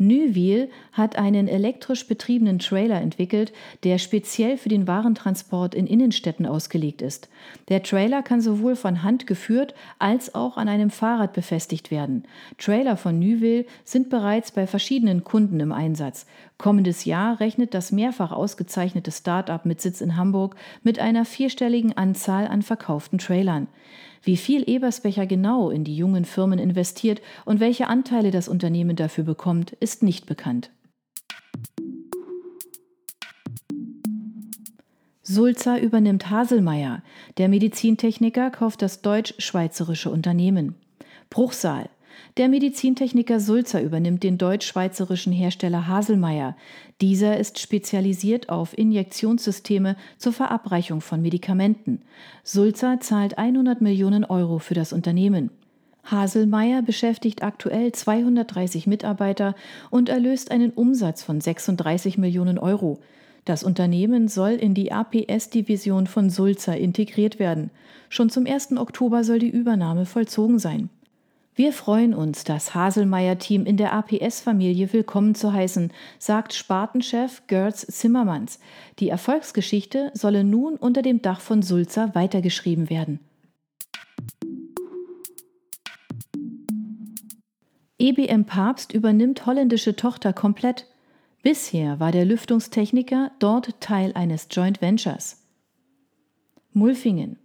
Nüwil 0.00 0.70
hat 0.92 1.16
einen 1.16 1.46
elektrisch 1.46 2.08
betriebenen 2.08 2.58
Trailer 2.58 3.00
entwickelt, 3.00 3.52
der 3.84 3.98
speziell 3.98 4.56
für 4.56 4.70
den 4.70 4.86
Warentransport 4.86 5.74
in 5.74 5.86
Innenstädten 5.86 6.46
ausgelegt 6.46 7.02
ist. 7.02 7.28
Der 7.68 7.82
Trailer 7.82 8.22
kann 8.22 8.40
sowohl 8.40 8.76
von 8.76 9.02
Hand 9.02 9.26
geführt 9.26 9.74
als 9.98 10.34
auch 10.34 10.56
an 10.56 10.68
einem 10.68 10.88
Fahrrad 10.88 11.34
befestigt 11.34 11.90
werden. 11.90 12.24
Trailer 12.56 12.96
von 12.96 13.18
Nüwil 13.18 13.66
sind 13.84 14.08
bereits 14.08 14.52
bei 14.52 14.66
verschiedenen 14.66 15.22
Kunden 15.22 15.60
im 15.60 15.70
Einsatz. 15.70 16.24
Kommendes 16.56 17.04
Jahr 17.04 17.38
rechnet 17.38 17.74
das 17.74 17.92
mehrfach 17.92 18.32
ausgezeichnete 18.32 19.12
Start-up 19.12 19.66
mit 19.66 19.82
Sitz 19.82 20.00
in 20.00 20.16
Hamburg 20.16 20.56
mit 20.82 20.98
einer 20.98 21.26
vierstelligen 21.26 21.96
Anzahl 21.96 22.46
an 22.46 22.62
verkauften 22.62 23.18
Trailern. 23.18 23.68
Wie 24.22 24.36
viel 24.36 24.68
Ebersbecher 24.68 25.26
genau 25.26 25.70
in 25.70 25.82
die 25.82 25.96
jungen 25.96 26.26
Firmen 26.26 26.58
investiert 26.58 27.22
und 27.46 27.58
welche 27.58 27.86
Anteile 27.86 28.30
das 28.30 28.48
Unternehmen 28.48 28.94
dafür 28.94 29.24
bekommt, 29.24 29.72
ist 29.80 29.89
nicht 30.02 30.26
bekannt. 30.26 30.70
Sulzer 35.22 35.80
übernimmt 35.80 36.28
Haselmeier. 36.28 37.02
Der 37.36 37.48
Medizintechniker 37.48 38.50
kauft 38.50 38.82
das 38.82 39.00
deutsch-schweizerische 39.00 40.10
Unternehmen. 40.10 40.74
Bruchsal. 41.28 41.88
Der 42.36 42.48
Medizintechniker 42.48 43.38
Sulzer 43.38 43.80
übernimmt 43.80 44.22
den 44.22 44.38
deutsch-schweizerischen 44.38 45.32
Hersteller 45.32 45.86
Haselmeier. 45.86 46.56
Dieser 47.00 47.38
ist 47.38 47.58
spezialisiert 47.60 48.48
auf 48.48 48.76
Injektionssysteme 48.76 49.96
zur 50.18 50.32
Verabreichung 50.32 51.00
von 51.00 51.22
Medikamenten. 51.22 52.02
Sulzer 52.42 52.98
zahlt 53.00 53.38
100 53.38 53.80
Millionen 53.80 54.24
Euro 54.24 54.58
für 54.58 54.74
das 54.74 54.92
Unternehmen. 54.92 55.50
Haselmeier 56.04 56.82
beschäftigt 56.82 57.42
aktuell 57.42 57.92
230 57.92 58.86
Mitarbeiter 58.86 59.54
und 59.90 60.08
erlöst 60.08 60.50
einen 60.50 60.70
Umsatz 60.70 61.22
von 61.22 61.40
36 61.40 62.18
Millionen 62.18 62.58
Euro. 62.58 63.00
Das 63.44 63.62
Unternehmen 63.62 64.28
soll 64.28 64.52
in 64.52 64.74
die 64.74 64.92
APS-Division 64.92 66.06
von 66.06 66.30
Sulzer 66.30 66.76
integriert 66.76 67.38
werden. 67.38 67.70
Schon 68.08 68.30
zum 68.30 68.46
1. 68.46 68.76
Oktober 68.76 69.24
soll 69.24 69.38
die 69.38 69.48
Übernahme 69.48 70.06
vollzogen 70.06 70.58
sein. 70.58 70.90
Wir 71.54 71.72
freuen 71.72 72.14
uns, 72.14 72.44
das 72.44 72.74
Haselmeier-Team 72.74 73.66
in 73.66 73.76
der 73.76 73.92
APS-Familie 73.92 74.92
willkommen 74.92 75.34
zu 75.34 75.52
heißen, 75.52 75.92
sagt 76.18 76.54
Spartenchef 76.54 77.42
Gertz 77.48 77.86
Zimmermanns. 77.86 78.60
Die 78.98 79.08
Erfolgsgeschichte 79.08 80.10
solle 80.14 80.44
nun 80.44 80.76
unter 80.76 81.02
dem 81.02 81.22
Dach 81.22 81.40
von 81.40 81.62
Sulzer 81.62 82.14
weitergeschrieben 82.14 82.88
werden. 82.88 83.20
EBM 88.02 88.46
Papst 88.46 88.94
übernimmt 88.94 89.44
holländische 89.44 89.94
Tochter 89.94 90.32
komplett. 90.32 90.86
Bisher 91.42 92.00
war 92.00 92.12
der 92.12 92.24
Lüftungstechniker 92.24 93.30
dort 93.40 93.78
Teil 93.82 94.12
eines 94.14 94.48
Joint 94.50 94.80
Ventures. 94.80 95.46
Mulfingen. 96.72 97.38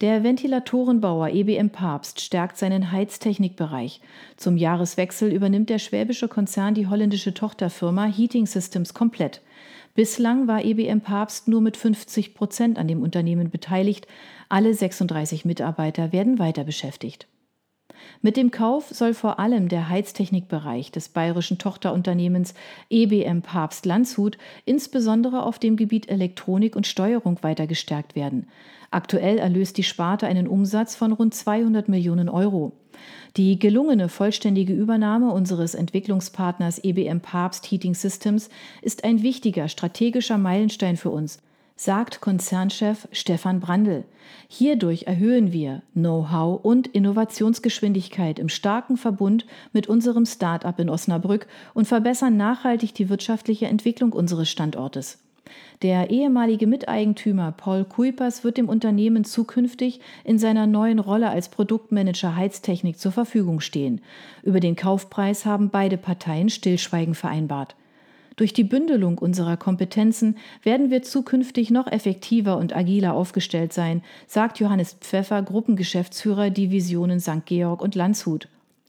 Der 0.00 0.24
Ventilatorenbauer 0.24 1.28
EBM 1.28 1.70
Papst 1.70 2.20
stärkt 2.20 2.56
seinen 2.56 2.90
Heiztechnikbereich. 2.90 4.00
Zum 4.36 4.56
Jahreswechsel 4.56 5.32
übernimmt 5.32 5.70
der 5.70 5.78
schwäbische 5.78 6.26
Konzern 6.26 6.74
die 6.74 6.88
holländische 6.88 7.32
Tochterfirma 7.32 8.06
Heating 8.06 8.46
Systems 8.46 8.94
komplett. 8.94 9.42
Bislang 9.94 10.48
war 10.48 10.64
EBM 10.64 11.02
Papst 11.02 11.46
nur 11.46 11.60
mit 11.60 11.76
50 11.76 12.34
Prozent 12.34 12.80
an 12.80 12.88
dem 12.88 13.04
Unternehmen 13.04 13.50
beteiligt. 13.50 14.08
Alle 14.48 14.74
36 14.74 15.44
Mitarbeiter 15.44 16.10
werden 16.10 16.40
weiter 16.40 16.64
beschäftigt. 16.64 17.28
Mit 18.22 18.36
dem 18.36 18.50
Kauf 18.50 18.88
soll 18.90 19.14
vor 19.14 19.38
allem 19.38 19.68
der 19.68 19.88
Heiztechnikbereich 19.88 20.92
des 20.92 21.08
bayerischen 21.08 21.58
Tochterunternehmens 21.58 22.54
EBM 22.90 23.42
Papst 23.42 23.86
Landshut 23.86 24.38
insbesondere 24.64 25.42
auf 25.42 25.58
dem 25.58 25.76
Gebiet 25.76 26.08
Elektronik 26.08 26.76
und 26.76 26.86
Steuerung 26.86 27.38
weiter 27.42 27.66
gestärkt 27.66 28.14
werden. 28.14 28.46
Aktuell 28.90 29.38
erlöst 29.38 29.76
die 29.78 29.84
Sparte 29.84 30.26
einen 30.26 30.48
Umsatz 30.48 30.96
von 30.96 31.12
rund 31.12 31.34
200 31.34 31.88
Millionen 31.88 32.28
Euro. 32.28 32.72
Die 33.36 33.58
gelungene 33.58 34.08
vollständige 34.08 34.72
Übernahme 34.72 35.32
unseres 35.32 35.74
Entwicklungspartners 35.74 36.82
EBM 36.82 37.20
Papst 37.20 37.70
Heating 37.70 37.94
Systems 37.94 38.50
ist 38.82 39.04
ein 39.04 39.22
wichtiger 39.22 39.68
strategischer 39.68 40.38
Meilenstein 40.38 40.96
für 40.96 41.10
uns 41.10 41.38
sagt 41.82 42.20
Konzernchef 42.20 43.08
Stefan 43.10 43.58
Brandl. 43.58 44.04
Hierdurch 44.48 45.04
erhöhen 45.04 45.50
wir 45.50 45.80
Know-how 45.94 46.62
und 46.62 46.88
Innovationsgeschwindigkeit 46.88 48.38
im 48.38 48.50
starken 48.50 48.98
Verbund 48.98 49.46
mit 49.72 49.86
unserem 49.86 50.26
Start-up 50.26 50.78
in 50.78 50.90
Osnabrück 50.90 51.46
und 51.72 51.88
verbessern 51.88 52.36
nachhaltig 52.36 52.92
die 52.92 53.08
wirtschaftliche 53.08 53.66
Entwicklung 53.66 54.12
unseres 54.12 54.50
Standortes. 54.50 55.20
Der 55.80 56.10
ehemalige 56.10 56.66
Miteigentümer 56.66 57.50
Paul 57.50 57.86
Kuipers 57.86 58.44
wird 58.44 58.58
dem 58.58 58.68
Unternehmen 58.68 59.24
zukünftig 59.24 60.00
in 60.22 60.38
seiner 60.38 60.66
neuen 60.66 60.98
Rolle 60.98 61.30
als 61.30 61.48
Produktmanager 61.48 62.36
Heiztechnik 62.36 62.98
zur 62.98 63.12
Verfügung 63.12 63.60
stehen. 63.60 64.02
Über 64.42 64.60
den 64.60 64.76
Kaufpreis 64.76 65.46
haben 65.46 65.70
beide 65.70 65.96
Parteien 65.96 66.50
Stillschweigen 66.50 67.14
vereinbart. 67.14 67.74
Durch 68.40 68.54
die 68.54 68.64
Bündelung 68.64 69.18
unserer 69.18 69.58
Kompetenzen 69.58 70.38
werden 70.62 70.90
wir 70.90 71.02
zukünftig 71.02 71.70
noch 71.70 71.86
effektiver 71.86 72.56
und 72.56 72.74
agiler 72.74 73.12
aufgestellt 73.12 73.74
sein, 73.74 74.02
sagt 74.26 74.58
Johannes 74.60 74.94
Pfeffer, 74.94 75.42
Gruppengeschäftsführer 75.42 76.48
Divisionen 76.48 77.20
St. 77.20 77.44
Georg 77.44 77.82
und 77.82 77.94
Landshut. 77.94 78.48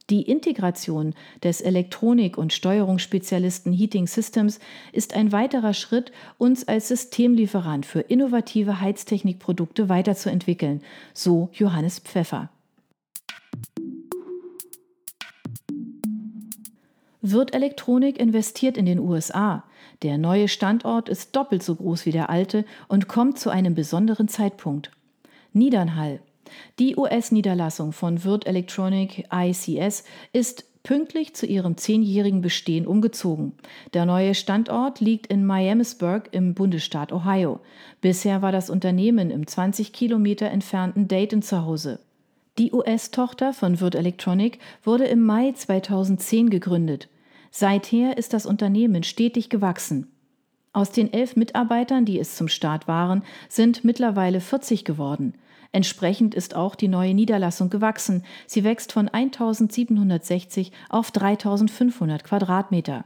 Die 0.10 0.22
Integration 0.22 1.14
des 1.44 1.60
Elektronik- 1.60 2.38
und 2.38 2.54
Steuerungsspezialisten 2.54 3.74
Heating 3.74 4.08
Systems 4.08 4.62
ist 4.94 5.18
ein 5.18 5.34
weiterer 5.34 5.74
Schritt, 5.74 6.14
uns 6.38 6.66
als 6.70 6.88
Systemlieferant 6.88 7.86
für 7.86 8.00
innovative 8.00 8.80
Heiztechnikprodukte 8.80 9.90
weiterzuentwickeln, 9.90 10.82
so 11.14 11.50
Johannes 11.52 12.00
Pfeffer. 12.00 12.50
Wird 17.22 17.54
Elektronik 17.54 18.20
investiert 18.20 18.78
in 18.78 18.86
den 18.86 19.00
USA. 19.00 19.64
Der 20.02 20.18
neue 20.18 20.48
Standort 20.48 21.08
ist 21.08 21.36
doppelt 21.36 21.62
so 21.62 21.76
groß 21.76 22.06
wie 22.08 22.12
der 22.12 22.30
alte 22.30 22.66
und 22.88 23.08
kommt 23.08 23.38
zu 23.38 23.50
einem 23.52 23.76
besonderen 23.76 24.28
Zeitpunkt. 24.28 24.92
Niedernhall. 25.54 26.20
Die 26.80 26.96
US-Niederlassung 26.96 27.94
von 27.94 28.24
Wirt 28.24 28.48
Electronic 28.48 29.28
ICS 29.32 30.04
ist 30.34 30.66
pünktlich 30.84 31.36
zu 31.36 31.46
ihrem 31.46 31.78
zehnjährigen 31.78 32.42
Bestehen 32.42 32.88
umgezogen. 32.88 33.54
Der 33.94 34.06
neue 34.06 34.34
Standort 34.34 35.00
liegt 35.00 35.28
in 35.28 35.46
Miamisburg 35.46 36.30
im 36.32 36.56
Bundesstaat 36.56 37.14
Ohio. 37.14 37.60
Bisher 38.02 38.42
war 38.42 38.52
das 38.52 38.70
Unternehmen 38.70 39.30
im 39.30 39.46
20 39.46 39.94
Kilometer 39.94 40.50
entfernten 40.50 41.08
Dayton 41.08 41.44
zu 41.44 41.64
Hause. 41.64 42.00
Die 42.58 42.74
US-Tochter 42.74 43.54
von 43.54 43.80
Wirt 43.80 43.96
Electronic 43.96 44.60
wurde 44.84 45.06
im 45.06 45.26
Mai 45.26 45.54
2010 45.54 46.50
gegründet. 46.50 47.08
Seither 47.50 48.18
ist 48.18 48.34
das 48.34 48.46
Unternehmen 48.46 49.04
stetig 49.04 49.50
gewachsen. 49.50 50.08
Aus 50.74 50.92
den 50.92 51.12
elf 51.12 51.36
Mitarbeitern, 51.36 52.06
die 52.06 52.20
es 52.20 52.36
zum 52.36 52.48
Start 52.48 52.88
waren, 52.88 53.24
sind 53.50 53.84
mittlerweile 53.84 54.42
40 54.42 54.86
geworden. 54.86 55.34
Entsprechend 55.72 56.36
ist 56.36 56.56
auch 56.56 56.76
die 56.76 56.90
neue 56.90 57.14
Niederlassung 57.14 57.70
gewachsen. 57.70 58.24
Sie 58.48 58.64
wächst 58.66 58.92
von 58.92 59.08
1760 59.08 60.72
auf 60.90 61.12
3500 61.12 62.24
Quadratmeter. 62.24 63.06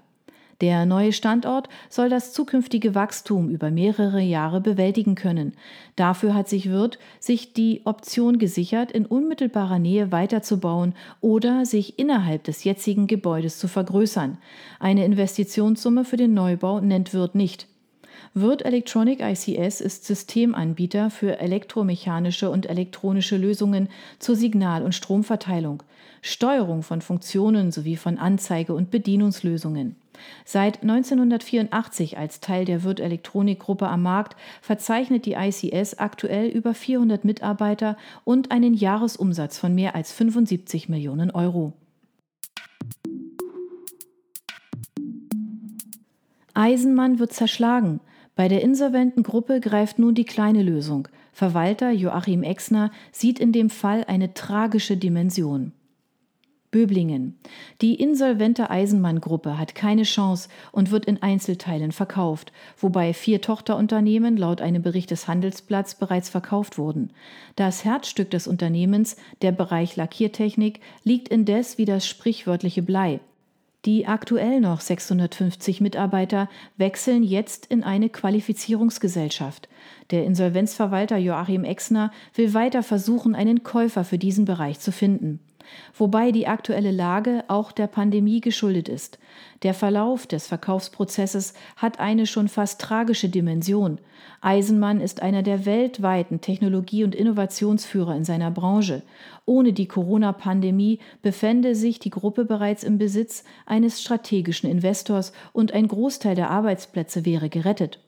Der 0.62 0.86
neue 0.86 1.12
Standort 1.12 1.68
soll 1.90 2.10
das 2.10 2.32
zukünftige 2.32 2.96
Wachstum 2.96 3.50
über 3.50 3.72
mehrere 3.72 4.22
Jahre 4.22 4.62
bewältigen 4.62 5.16
können. 5.16 5.54
Dafür 5.96 6.34
hat 6.34 6.48
sich 6.48 6.70
Wirth 6.70 6.98
sich 7.20 7.54
die 7.54 7.82
Option 7.86 8.40
gesichert, 8.40 8.92
in 8.92 9.06
unmittelbarer 9.06 9.80
Nähe 9.80 10.12
weiterzubauen 10.12 10.94
oder 11.20 11.66
sich 11.66 12.00
innerhalb 12.00 12.46
des 12.46 12.64
jetzigen 12.64 13.08
Gebäudes 13.08 13.60
zu 13.60 13.68
vergrößern. 13.68 14.38
Eine 14.80 15.04
Investitionssumme 15.06 16.06
für 16.06 16.18
den 16.18 16.34
Neubau 16.34 16.80
nennt 16.80 17.14
Wirth 17.14 17.36
nicht. 17.36 17.68
Wirt 18.34 18.66
Electronic 18.66 19.22
ICS 19.22 19.82
ist 19.82 20.06
Systemanbieter 20.06 21.10
für 21.10 21.40
elektromechanische 21.40 22.50
und 22.50 22.66
elektronische 22.68 23.38
Lösungen 23.38 23.90
zur 24.20 24.36
Signal- 24.36 24.84
und 24.84 24.94
Stromverteilung, 24.94 25.84
Steuerung 26.22 26.84
von 26.84 27.02
Funktionen 27.02 27.72
sowie 27.72 27.96
von 27.96 28.18
Anzeige- 28.18 28.74
und 28.74 28.92
Bedienungslösungen. 28.92 29.96
Seit 30.44 30.82
1984 30.82 32.18
als 32.18 32.40
Teil 32.40 32.66
der 32.66 32.84
Wirt 32.84 33.00
Elektronik 33.00 33.60
Gruppe 33.60 33.88
am 33.88 34.02
Markt 34.02 34.36
verzeichnet 34.62 35.26
die 35.26 35.34
ICS 35.34 35.96
aktuell 35.96 36.48
über 36.48 36.74
400 36.74 37.26
Mitarbeiter 37.26 37.98
und 38.24 38.52
einen 38.52 38.74
Jahresumsatz 38.74 39.58
von 39.58 39.76
mehr 39.76 39.96
als 39.96 40.12
75 40.12 40.90
Millionen 40.90 41.32
Euro. 41.32 41.74
Eisenmann 46.56 47.20
wird 47.20 47.34
zerschlagen. 47.34 48.00
Bei 48.36 48.48
der 48.48 48.62
insolventen 48.62 49.24
Gruppe 49.24 49.60
greift 49.60 50.00
nun 50.00 50.16
die 50.16 50.26
kleine 50.26 50.64
Lösung. 50.64 51.08
Verwalter 51.32 51.92
Joachim 51.92 52.44
Exner 52.44 52.92
sieht 53.12 53.40
in 53.40 53.52
dem 53.52 53.70
Fall 53.70 54.06
eine 54.08 54.34
tragische 54.34 54.98
Dimension. 54.98 55.74
Böblingen. 56.72 57.38
Die 57.82 57.96
insolvente 57.96 58.70
Eisenmann-Gruppe 58.70 59.58
hat 59.58 59.76
keine 59.76 60.04
Chance 60.04 60.50
und 60.74 60.92
wird 60.92 61.06
in 61.06 61.22
Einzelteilen 61.22 61.94
verkauft, 61.94 62.52
wobei 62.78 63.14
vier 63.14 63.40
Tochterunternehmen 63.40 64.36
laut 64.36 64.62
einem 64.62 64.82
Bericht 64.82 65.12
des 65.12 65.30
Handelsblatts 65.30 65.96
bereits 65.96 66.28
verkauft 66.28 66.78
wurden. 66.78 67.12
Das 67.56 67.86
Herzstück 67.86 68.30
des 68.30 68.48
Unternehmens, 68.48 69.16
der 69.42 69.54
Bereich 69.54 69.96
Lackiertechnik, 69.96 70.82
liegt 71.06 71.30
indes 71.30 71.78
wie 71.78 71.86
das 71.86 72.08
sprichwörtliche 72.08 72.82
Blei. 72.82 73.22
Die 73.86 74.08
aktuell 74.08 74.62
noch 74.62 74.82
650 74.82 75.80
Mitarbeiter 75.80 76.50
wechseln 76.76 77.22
jetzt 77.22 77.68
in 77.68 77.84
eine 77.84 78.10
Qualifizierungsgesellschaft. 78.10 79.70
Der 80.10 80.26
Insolvenzverwalter 80.26 81.18
Joachim 81.18 81.64
Exner 81.64 82.12
will 82.34 82.56
weiter 82.56 82.82
versuchen, 82.82 83.36
einen 83.36 83.64
Käufer 83.64 84.04
für 84.04 84.18
diesen 84.18 84.46
Bereich 84.46 84.80
zu 84.80 84.92
finden 84.92 85.40
wobei 85.98 86.32
die 86.32 86.48
aktuelle 86.48 86.92
Lage 86.92 87.44
auch 87.48 87.72
der 87.72 87.88
Pandemie 87.88 88.42
geschuldet 88.42 88.90
ist. 88.90 89.20
Der 89.64 89.74
Verlauf 89.74 90.28
des 90.28 90.48
Verkaufsprozesses 90.48 91.54
hat 91.76 92.00
eine 92.00 92.28
schon 92.28 92.48
fast 92.48 92.82
tragische 92.82 93.30
Dimension. 93.30 94.00
Eisenmann 94.42 95.02
ist 95.02 95.22
einer 95.22 95.42
der 95.42 95.66
weltweiten 95.66 96.40
Technologie- 96.42 97.04
und 97.04 97.16
Innovationsführer 97.16 98.16
in 98.16 98.24
seiner 98.24 98.52
Branche. 98.52 99.02
Ohne 99.46 99.74
die 99.74 99.88
Corona-Pandemie 99.88 101.00
befände 101.22 101.76
sich 101.76 102.00
die 102.00 102.10
Gruppe 102.12 102.46
bereits 102.46 102.84
im 102.84 102.98
Besitz 102.98 103.44
eines 103.66 104.02
strategischen 104.02 104.70
Investors 104.70 105.34
und 105.52 105.74
ein 105.74 105.88
Großteil 105.88 106.36
der 106.36 106.52
Arbeitsplätze 106.52 107.26
wäre 107.26 107.50
gerettet. 107.50 108.00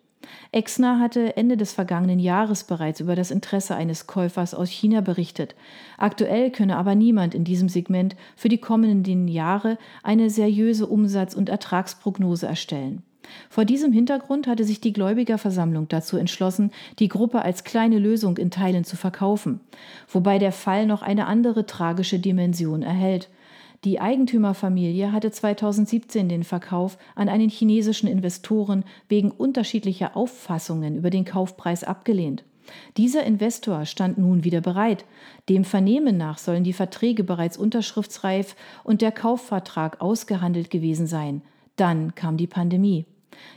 Exner 0.51 0.99
hatte 0.99 1.37
Ende 1.37 1.57
des 1.57 1.73
vergangenen 1.73 2.19
Jahres 2.19 2.63
bereits 2.63 2.99
über 2.99 3.15
das 3.15 3.31
Interesse 3.31 3.75
eines 3.75 4.07
Käufers 4.07 4.53
aus 4.53 4.69
China 4.69 5.01
berichtet. 5.01 5.55
Aktuell 5.97 6.51
könne 6.51 6.77
aber 6.77 6.95
niemand 6.95 7.35
in 7.35 7.43
diesem 7.43 7.69
Segment 7.69 8.15
für 8.35 8.49
die 8.49 8.57
kommenden 8.57 9.27
Jahre 9.27 9.77
eine 10.03 10.29
seriöse 10.29 10.87
Umsatz- 10.87 11.35
und 11.35 11.49
Ertragsprognose 11.49 12.47
erstellen. 12.47 13.03
Vor 13.49 13.65
diesem 13.65 13.91
Hintergrund 13.91 14.47
hatte 14.47 14.63
sich 14.63 14.79
die 14.79 14.93
Gläubigerversammlung 14.93 15.87
dazu 15.89 16.17
entschlossen, 16.17 16.71
die 16.99 17.09
Gruppe 17.09 17.41
als 17.41 17.63
kleine 17.65 17.99
Lösung 17.99 18.37
in 18.37 18.51
Teilen 18.51 18.85
zu 18.85 18.95
verkaufen, 18.95 19.59
wobei 20.07 20.39
der 20.39 20.53
Fall 20.53 20.85
noch 20.85 21.01
eine 21.01 21.27
andere 21.27 21.65
tragische 21.65 22.19
Dimension 22.19 22.83
erhält. 22.83 23.29
Die 23.83 23.99
Eigentümerfamilie 23.99 25.11
hatte 25.11 25.29
2017 25.29 26.29
den 26.29 26.43
Verkauf 26.43 26.97
an 27.15 27.29
einen 27.29 27.49
chinesischen 27.49 28.07
Investoren 28.07 28.83
wegen 29.07 29.29
unterschiedlicher 29.29 30.17
Auffassungen 30.17 30.97
über 30.97 31.09
den 31.09 31.25
Kaufpreis 31.25 31.83
abgelehnt. 31.83 32.43
Dieser 32.97 33.23
Investor 33.23 33.85
stand 33.85 34.17
nun 34.17 34.43
wieder 34.43 34.61
bereit. 34.61 35.05
Dem 35.47 35.63
Vernehmen 35.63 36.17
nach 36.17 36.37
sollen 36.37 36.63
die 36.63 36.73
Verträge 36.73 37.23
bereits 37.23 37.57
unterschriftsreif 37.57 38.55
und 38.83 39.01
der 39.01 39.11
Kaufvertrag 39.11 40.01
ausgehandelt 40.01 40.69
gewesen 40.69 41.07
sein. 41.07 41.41
Dann 41.75 42.15
kam 42.15 42.37
die 42.37 42.47
Pandemie. 42.47 43.05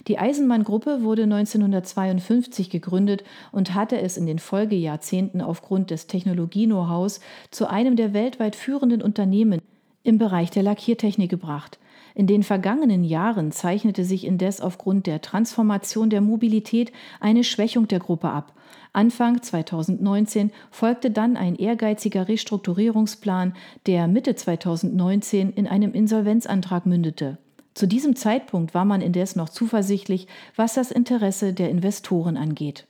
Die 0.06 0.18
Eisenmann-Gruppe 0.18 1.02
wurde 1.02 1.22
1952 1.22 2.68
gegründet 2.68 3.24
und 3.50 3.74
hatte 3.74 3.98
es 4.00 4.18
in 4.18 4.26
den 4.26 4.38
Folgejahrzehnten 4.38 5.40
aufgrund 5.40 5.90
des 5.90 6.06
Technologie-Know-hows 6.06 7.20
zu 7.50 7.68
einem 7.68 7.96
der 7.96 8.12
weltweit 8.12 8.56
führenden 8.56 9.00
Unternehmen 9.00 9.60
im 10.02 10.18
Bereich 10.18 10.50
der 10.50 10.62
Lackiertechnik 10.62 11.30
gebracht. 11.30 11.78
In 12.14 12.26
den 12.26 12.42
vergangenen 12.42 13.04
Jahren 13.04 13.52
zeichnete 13.52 14.04
sich 14.04 14.26
indes 14.26 14.60
aufgrund 14.60 15.06
der 15.06 15.20
Transformation 15.20 16.10
der 16.10 16.20
Mobilität 16.20 16.92
eine 17.20 17.44
Schwächung 17.44 17.88
der 17.88 18.00
Gruppe 18.00 18.30
ab. 18.30 18.52
Anfang 18.92 19.40
2019 19.42 20.50
folgte 20.70 21.10
dann 21.10 21.36
ein 21.36 21.54
ehrgeiziger 21.54 22.28
Restrukturierungsplan, 22.28 23.54
der 23.86 24.08
Mitte 24.08 24.34
2019 24.34 25.52
in 25.52 25.68
einem 25.68 25.92
Insolvenzantrag 25.92 26.86
mündete. 26.86 27.38
Zu 27.74 27.86
diesem 27.86 28.16
Zeitpunkt 28.16 28.74
war 28.74 28.84
man 28.84 29.00
indes 29.00 29.36
noch 29.36 29.48
zuversichtlich, 29.48 30.26
was 30.56 30.74
das 30.74 30.90
Interesse 30.90 31.52
der 31.52 31.70
Investoren 31.70 32.36
angeht. 32.36 32.86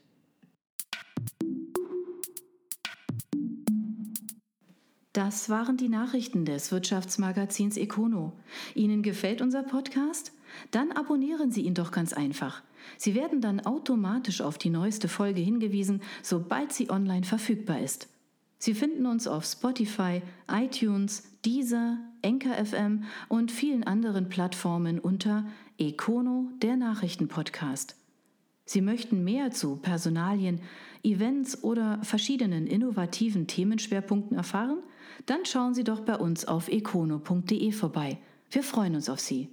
Das 5.13 5.49
waren 5.49 5.75
die 5.75 5.89
Nachrichten 5.89 6.45
des 6.45 6.71
Wirtschaftsmagazins 6.71 7.75
Econo. 7.75 8.31
Ihnen 8.75 9.03
gefällt 9.03 9.41
unser 9.41 9.61
Podcast? 9.61 10.31
Dann 10.71 10.93
abonnieren 10.93 11.51
Sie 11.51 11.63
ihn 11.63 11.73
doch 11.73 11.91
ganz 11.91 12.13
einfach. 12.13 12.61
Sie 12.97 13.13
werden 13.13 13.41
dann 13.41 13.59
automatisch 13.59 14.39
auf 14.39 14.57
die 14.57 14.69
neueste 14.69 15.09
Folge 15.09 15.41
hingewiesen, 15.41 16.01
sobald 16.23 16.71
sie 16.71 16.89
online 16.89 17.25
verfügbar 17.25 17.81
ist. 17.81 18.07
Sie 18.57 18.73
finden 18.73 19.05
uns 19.05 19.27
auf 19.27 19.43
Spotify, 19.43 20.21
iTunes, 20.49 21.23
Deezer, 21.43 21.97
Enker 22.21 22.63
FM 22.63 23.03
und 23.27 23.51
vielen 23.51 23.83
anderen 23.83 24.29
Plattformen 24.29 24.97
unter 24.97 25.45
Econo, 25.77 26.47
der 26.61 26.77
Nachrichtenpodcast. 26.77 27.97
Sie 28.63 28.81
möchten 28.81 29.25
mehr 29.25 29.51
zu 29.51 29.75
Personalien, 29.75 30.61
Events 31.03 31.63
oder 31.63 31.99
verschiedenen 32.03 32.65
innovativen 32.65 33.47
Themenschwerpunkten 33.47 34.37
erfahren? 34.37 34.77
Dann 35.25 35.45
schauen 35.45 35.73
Sie 35.73 35.83
doch 35.83 36.01
bei 36.01 36.15
uns 36.15 36.45
auf 36.45 36.67
econo.de 36.67 37.71
vorbei. 37.71 38.19
Wir 38.49 38.63
freuen 38.63 38.95
uns 38.95 39.09
auf 39.09 39.19
Sie. 39.19 39.49